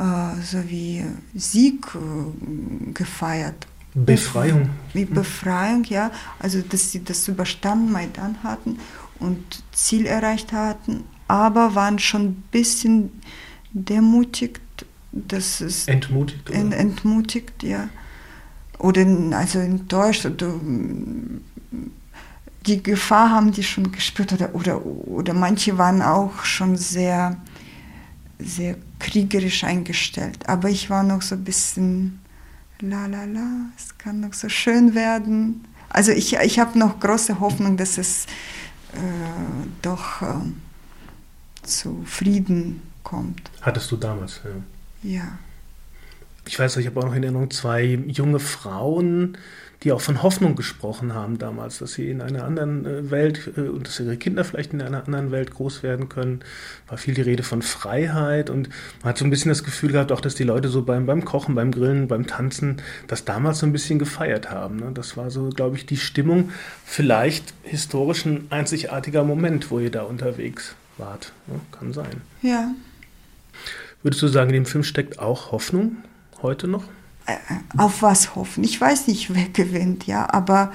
äh, 0.00 0.40
so 0.42 0.68
wie 0.68 1.04
Sieg 1.34 1.86
äh, 1.94 2.92
gefeiert. 2.92 3.66
Befreiung. 3.94 4.70
Wie 4.92 5.04
Befreiung, 5.04 5.84
ja. 5.84 6.10
Also, 6.38 6.60
dass 6.62 6.92
sie 6.92 7.02
das 7.04 7.26
überstanden, 7.28 7.90
Maidan 7.92 8.42
hatten 8.42 8.78
und 9.18 9.62
Ziel 9.72 10.06
erreicht 10.06 10.52
hatten, 10.52 11.04
aber 11.28 11.74
waren 11.74 11.98
schon 11.98 12.22
ein 12.26 12.44
bisschen 12.50 13.10
demutigt, 13.72 14.60
dass 15.12 15.60
es 15.60 15.86
Entmutigt. 15.88 16.50
en- 16.50 16.68
Oder? 16.68 16.76
entmutigt, 16.78 17.62
ja. 17.62 17.88
Oder 18.78 19.04
also 19.36 19.58
enttäuscht. 19.58 20.24
Oder, 20.26 20.48
mm, 20.48 21.40
die 22.66 22.82
Gefahr 22.82 23.30
haben 23.30 23.52
die 23.52 23.62
schon 23.62 23.90
gespürt. 23.92 24.32
Oder, 24.32 24.54
oder, 24.54 24.84
oder 24.86 25.34
manche 25.34 25.76
waren 25.78 26.00
auch 26.02 26.44
schon 26.44 26.76
sehr, 26.76 27.36
sehr 28.38 28.76
kriegerisch 28.98 29.64
eingestellt. 29.64 30.48
Aber 30.48 30.68
ich 30.70 30.90
war 30.90 31.02
noch 31.02 31.22
so 31.22 31.34
ein 31.34 31.44
bisschen 31.44 32.20
la 32.80 33.06
la 33.06 33.24
la, 33.24 33.48
es 33.76 33.96
kann 33.98 34.20
noch 34.20 34.34
so 34.34 34.48
schön 34.48 34.94
werden. 34.94 35.64
Also 35.88 36.12
ich, 36.12 36.34
ich 36.34 36.58
habe 36.58 36.78
noch 36.78 37.00
große 37.00 37.40
Hoffnung, 37.40 37.76
dass 37.76 37.98
es 37.98 38.26
äh, 38.94 38.98
doch 39.82 40.22
äh, 40.22 40.26
zu 41.62 42.02
Frieden 42.06 42.82
kommt. 43.02 43.50
Hattest 43.60 43.90
du 43.90 43.96
damals, 43.96 44.40
ja. 44.44 45.10
Ja. 45.10 45.38
Ich 46.46 46.58
weiß, 46.58 46.76
ich 46.78 46.86
habe 46.86 47.00
auch 47.00 47.04
noch 47.04 47.14
in 47.14 47.22
Erinnerung 47.22 47.50
zwei 47.50 47.84
junge 47.84 48.38
Frauen, 48.40 49.36
die 49.82 49.92
auch 49.92 50.00
von 50.00 50.22
Hoffnung 50.22 50.56
gesprochen 50.56 51.14
haben 51.14 51.38
damals, 51.38 51.78
dass 51.78 51.94
sie 51.94 52.10
in 52.10 52.20
einer 52.20 52.44
anderen 52.44 52.84
äh, 52.84 53.10
Welt 53.10 53.50
äh, 53.56 53.62
und 53.62 53.86
dass 53.86 53.98
ihre 53.98 54.16
Kinder 54.16 54.44
vielleicht 54.44 54.72
in 54.72 54.82
einer 54.82 55.04
anderen 55.04 55.30
Welt 55.30 55.52
groß 55.52 55.82
werden 55.82 56.08
können. 56.08 56.40
War 56.88 56.98
viel 56.98 57.14
die 57.14 57.22
Rede 57.22 57.42
von 57.42 57.62
Freiheit 57.62 58.50
und 58.50 58.68
man 59.02 59.10
hat 59.10 59.18
so 59.18 59.24
ein 59.24 59.30
bisschen 59.30 59.48
das 59.48 59.64
Gefühl 59.64 59.92
gehabt, 59.92 60.12
auch 60.12 60.20
dass 60.20 60.34
die 60.34 60.44
Leute 60.44 60.68
so 60.68 60.82
beim, 60.82 61.06
beim 61.06 61.24
Kochen, 61.24 61.54
beim 61.54 61.70
Grillen, 61.70 62.08
beim 62.08 62.26
Tanzen 62.26 62.82
das 63.06 63.24
damals 63.24 63.60
so 63.60 63.66
ein 63.66 63.72
bisschen 63.72 63.98
gefeiert 63.98 64.50
haben. 64.50 64.76
Ne? 64.76 64.90
Das 64.92 65.16
war 65.16 65.30
so, 65.30 65.48
glaube 65.48 65.76
ich, 65.76 65.86
die 65.86 65.96
Stimmung, 65.96 66.50
vielleicht 66.84 67.54
historisch 67.62 68.26
ein 68.26 68.46
einzigartiger 68.50 69.24
Moment, 69.24 69.70
wo 69.70 69.78
ihr 69.78 69.90
da 69.90 70.02
unterwegs 70.02 70.74
wart. 70.98 71.32
Ne? 71.46 71.58
Kann 71.72 71.94
sein. 71.94 72.20
Ja. 72.42 72.74
Würdest 74.02 74.22
du 74.22 74.28
sagen, 74.28 74.50
in 74.50 74.54
dem 74.54 74.66
Film 74.66 74.84
steckt 74.84 75.18
auch 75.18 75.52
Hoffnung 75.52 75.96
heute 76.42 76.68
noch? 76.68 76.84
Äh, 77.26 77.36
auf 77.76 78.02
was 78.02 78.34
hoffen. 78.34 78.64
Ich 78.64 78.80
weiß 78.80 79.06
nicht, 79.06 79.34
wer 79.34 79.48
gewinnt, 79.52 80.06
ja, 80.06 80.28
aber 80.32 80.72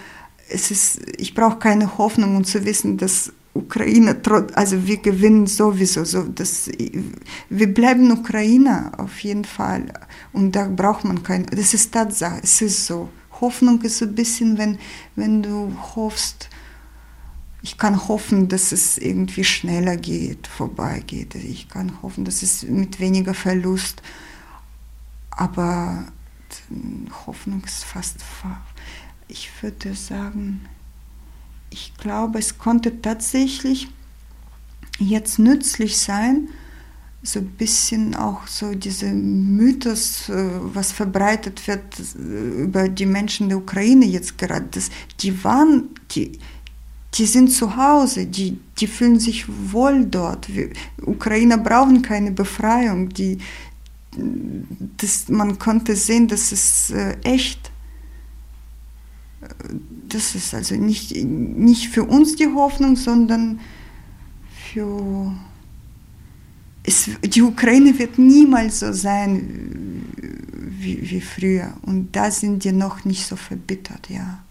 es 0.50 0.72
ist, 0.72 1.00
ich 1.18 1.34
brauche 1.34 1.58
keine 1.58 1.98
Hoffnung, 1.98 2.36
um 2.36 2.44
zu 2.44 2.66
wissen, 2.66 2.98
dass 2.98 3.32
Ukraine, 3.54 4.18
also 4.54 4.86
wir 4.86 4.98
gewinnen 4.98 5.48
sowieso, 5.48 6.04
so, 6.04 6.24
dass, 6.24 6.70
wir 7.50 7.74
bleiben 7.74 8.12
Ukrainer 8.12 8.92
auf 8.98 9.20
jeden 9.22 9.46
Fall 9.46 9.86
und 10.34 10.56
da 10.56 10.68
braucht 10.68 11.06
man 11.06 11.24
keine, 11.24 11.46
das 11.46 11.74
ist 11.74 11.94
Tatsache, 11.94 12.42
es 12.44 12.62
ist 12.62 12.86
so. 12.86 13.10
Hoffnung 13.42 13.82
ist 13.82 13.98
so 13.98 14.06
ein 14.06 14.16
bisschen, 14.16 14.58
wenn, 14.58 14.78
wenn 15.16 15.42
du 15.42 15.74
hoffst, 15.96 16.50
ich 17.62 17.78
kann 17.78 18.08
hoffen, 18.08 18.48
dass 18.48 18.72
es 18.72 18.98
irgendwie 18.98 19.44
schneller 19.44 19.98
geht, 19.98 20.48
vorbeigeht. 20.48 21.36
Ich 21.36 21.68
kann 21.68 22.02
hoffen, 22.02 22.24
dass 22.24 22.44
es 22.44 22.64
mit 22.64 23.00
weniger 23.00 23.34
Verlust, 23.34 24.02
aber 25.32 26.06
Hoffnung 27.26 27.64
ist 27.66 27.84
fast 27.84 28.22
fa- 28.22 28.62
Ich 29.28 29.50
würde 29.62 29.94
sagen, 29.96 30.62
ich 31.70 31.94
glaube, 31.98 32.40
es 32.40 32.58
konnte 32.58 33.02
tatsächlich 33.02 33.88
jetzt 35.00 35.40
nützlich 35.40 35.98
sein, 35.98 36.48
so 37.24 37.40
ein 37.40 37.48
bisschen 37.48 38.16
auch 38.16 38.46
so 38.46 38.76
diese 38.76 39.08
Mythos, 39.08 40.30
äh, 40.30 40.48
was 40.62 40.92
verbreitet 40.92 41.68
wird 41.68 41.82
äh, 42.00 42.62
über 42.64 42.88
die 42.88 43.08
Menschen 43.08 43.50
der 43.50 43.58
Ukraine 43.58 44.06
jetzt 44.06 44.38
gerade, 44.38 44.68
das, 44.72 44.90
die 45.22 45.44
waren, 45.44 45.90
die, 46.12 46.40
die 47.16 47.26
sind 47.26 47.52
zu 47.52 47.76
Hause, 47.78 48.28
die, 48.28 48.60
die 48.78 48.86
fühlen 48.88 49.20
sich 49.20 49.46
wohl 49.72 50.06
dort. 50.06 50.54
Wir, 50.54 50.70
Ukrainer 51.02 51.58
brauchen 51.58 52.04
keine 52.04 52.32
Befreiung, 52.32 53.10
die, 53.10 53.40
das, 54.98 55.30
man 55.30 55.58
konnte 55.60 55.96
sehen, 55.96 56.28
das 56.28 56.52
ist 56.52 56.92
äh, 56.92 57.18
echt. 57.24 57.72
Äh, 59.42 59.48
Das 60.08 60.36
ist 60.36 60.54
also 60.54 60.76
nicht, 60.76 61.16
nicht 61.26 61.90
für 61.90 62.04
uns 62.04 62.36
die 62.36 62.48
Hoffnung, 62.48 62.96
sondern 62.96 63.60
für. 64.72 65.34
Es, 66.84 67.10
die 67.24 67.42
Ukraine 67.42 67.98
wird 67.98 68.18
niemals 68.20 68.80
so 68.80 68.94
sein 68.94 70.06
wie, 70.80 71.02
wie 71.10 71.22
früher. 71.22 71.74
Und 71.82 72.16
da 72.16 72.30
sind 72.30 72.64
die 72.64 72.72
noch 72.72 73.06
nicht 73.06 73.26
so 73.26 73.36
verbittert, 73.36 74.10
ja. 74.10 74.44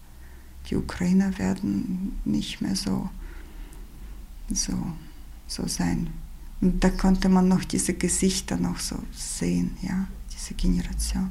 Die 0.69 0.75
Ukrainer 0.75 1.37
werden 1.37 2.19
nicht 2.25 2.61
mehr 2.61 2.75
so, 2.75 3.09
so, 4.51 4.73
so 5.47 5.67
sein. 5.67 6.09
Und 6.65 6.83
da 6.83 6.89
konnte 6.89 7.29
man 7.29 7.47
noch 7.47 7.63
diese 7.63 7.93
Gesichter 7.93 8.57
noch 8.57 8.79
so 8.79 8.95
sehen, 9.11 9.77
ja, 9.83 10.07
diese 10.33 10.55
Generation. 10.55 11.29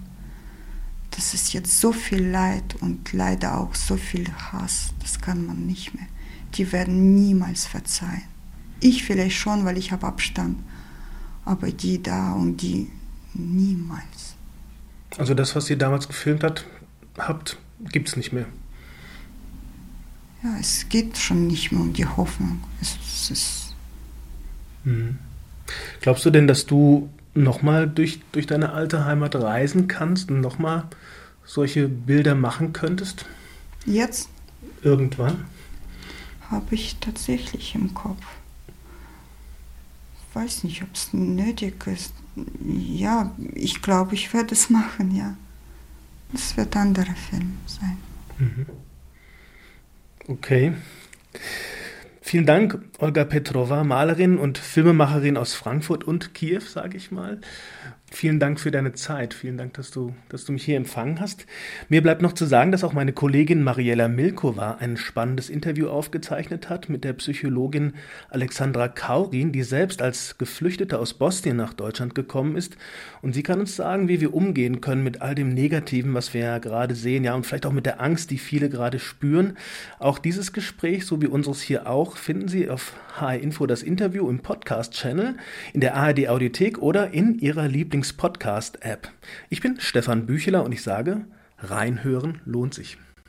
Das 1.11 1.35
ist 1.35 1.53
jetzt 1.53 1.81
so 1.81 1.91
viel 1.91 2.25
Leid 2.29 2.77
und 2.81 3.13
leider 3.13 3.59
auch 3.59 3.75
so 3.75 3.97
viel 3.97 4.29
Hass, 4.33 4.91
das 5.01 5.21
kann 5.21 5.45
man 5.45 5.67
nicht 5.67 5.93
mehr. 5.93 6.07
Die 6.55 6.71
werden 6.71 7.17
niemals 7.17 7.67
verzeihen. 7.67 8.23
Ich 8.79 9.03
vielleicht 9.03 9.37
schon, 9.37 9.65
weil 9.65 9.77
ich 9.77 9.91
habe 9.91 10.07
Abstand, 10.07 10.57
aber 11.45 11.73
die 11.73 12.01
da 12.01 12.35
und 12.35 12.59
die 12.59 12.93
niemals. 13.33 14.37
Also 15.19 15.35
das, 15.35 15.57
was 15.57 15.69
ihr 15.69 15.79
damals 15.79 16.07
gefilmt 16.07 16.45
hat, 16.45 16.65
habt, 17.19 17.59
gibt 17.91 18.07
es 18.07 18.17
nicht 18.17 18.33
mehr. 18.33 18.47
Ja, 20.45 20.59
es 20.61 20.89
geht 20.89 21.19
schon 21.19 21.49
nicht 21.49 21.73
mehr 21.73 21.81
um 21.81 21.93
die 21.93 22.07
Hoffnung. 22.07 22.63
Es, 22.81 22.97
es 23.05 23.31
ist 23.33 23.64
Mhm. 24.85 25.19
Glaubst 26.01 26.25
du 26.25 26.31
denn, 26.31 26.47
dass 26.47 26.67
du 26.67 27.09
nochmal 27.35 27.89
durch, 27.89 28.21
durch 28.33 28.47
deine 28.47 28.73
alte 28.73 29.05
Heimat 29.05 29.35
reisen 29.35 29.89
kannst 29.89 30.31
und 30.31 30.41
nochmal 30.41 30.85
solche 31.45 31.89
Bilder 31.89 32.35
machen 32.35 32.73
könntest? 32.73 33.27
jetzt 33.87 34.29
Irgendwann? 34.83 35.45
habe 36.51 36.75
ich 36.75 36.97
tatsächlich 37.01 37.75
im 37.75 37.95
Kopf. 37.95 38.23
Weiß 40.35 40.65
nicht, 40.65 40.83
ob 40.83 40.95
es 40.95 41.13
nötig 41.13 41.87
ist. 41.87 42.13
Ja, 42.65 43.33
ich 43.55 43.81
glaube, 43.83 44.15
ich 44.15 44.33
werde 44.35 44.53
es 44.55 44.69
machen, 44.69 45.15
ja. 45.15 45.37
Es 46.33 46.57
wird 46.57 46.75
ein 46.77 46.89
anderer 46.89 47.15
Film 47.15 47.59
sein. 47.67 47.99
Mhm. 48.39 48.67
Okay. 50.29 50.73
Vielen 52.27 52.47
Dank, 52.47 52.79
Olga 53.01 53.27
Petrova, 53.27 53.85
Malerin 53.85 54.39
und 54.39 54.57
Filmemacherin 54.57 55.37
aus 55.37 55.53
Frankfurt 55.53 56.05
und 56.05 56.33
Kiew, 56.33 56.63
sage 56.63 56.97
ich 56.97 57.11
mal. 57.11 57.43
Vielen 58.15 58.39
Dank 58.39 58.61
für 58.61 58.71
deine 58.71 58.93
Zeit. 58.93 59.35
Vielen 59.35 59.59
Dank, 59.59 59.75
dass 59.75 59.91
du, 59.91 60.15
dass 60.29 60.45
du 60.45 60.53
mich 60.53 60.63
hier 60.65 60.77
empfangen 60.77 61.19
hast. 61.19 61.47
Mir 61.89 62.01
bleibt 62.01 62.23
noch 62.23 62.33
zu 62.33 62.47
sagen, 62.47 62.71
dass 62.71 62.85
auch 62.85 62.93
meine 62.93 63.13
Kollegin 63.13 63.65
Mariella 63.65 64.07
Milkova 64.07 64.77
ein 64.79 64.97
spannendes 64.97 65.51
Interview 65.51 65.89
aufgezeichnet 65.89 66.71
hat 66.71 66.89
mit 66.89 67.03
der 67.03 67.15
Psychologin 67.15 67.95
Alexandra 68.31 68.87
Kaurin, 68.87 69.51
die 69.51 69.65
selbst 69.65 70.01
als 70.01 70.39
Geflüchtete 70.39 71.01
aus 71.01 71.15
Bosnien 71.15 71.57
nach 71.57 71.75
Deutschland 71.75 72.15
gekommen 72.15 72.55
ist. 72.55 72.77
Und 73.21 73.35
sie 73.35 73.43
kann 73.43 73.59
uns 73.59 73.75
sagen, 73.75 74.07
wie 74.07 74.21
wir 74.21 74.33
umgehen 74.33 74.81
können 74.81 75.03
mit 75.03 75.21
all 75.21 75.35
dem 75.35 75.53
Negativen, 75.53 76.15
was 76.15 76.35
wir 76.35 76.43
ja 76.43 76.59
gerade 76.59 76.95
sehen, 76.95 77.25
ja, 77.25 77.35
und 77.35 77.45
vielleicht 77.45 77.67
auch 77.67 77.73
mit 77.73 77.85
der 77.85 78.01
Angst, 78.01 78.31
die 78.31 78.39
viele 78.39 78.69
gerade 78.69 79.01
spüren. 79.01 79.57
Auch 79.99 80.21
dieses 80.21 80.53
Gespräch, 80.53 81.05
so 81.05 81.21
wie 81.21 81.27
unseres 81.27 81.61
hier 81.61 81.89
auch, 81.89 82.17
finden 82.17 82.47
Sie 82.47 82.71
auf 82.71 82.93
HR 83.17 83.41
Info 83.41 83.67
das 83.67 83.83
Interview 83.83 84.31
im 84.31 84.39
Podcast-Channel, 84.39 85.35
in 85.73 85.81
der 85.81 85.97
ARD 85.97 86.29
Audiothek 86.29 86.79
oder 86.79 87.13
in 87.13 87.41
Ihrer 87.41 87.67
Lieblings 87.67 88.04
Lieblings-Podcast-App. 88.05 89.09
Ich 89.49 89.63
bin 89.63 89.81
Stefan 89.81 90.27
Bücheler 90.27 90.63
und 90.63 90.73
ich 90.73 90.83
sage, 90.83 91.25
reinhören 91.59 92.43
lohnt 92.45 92.75
sich. 92.75 92.99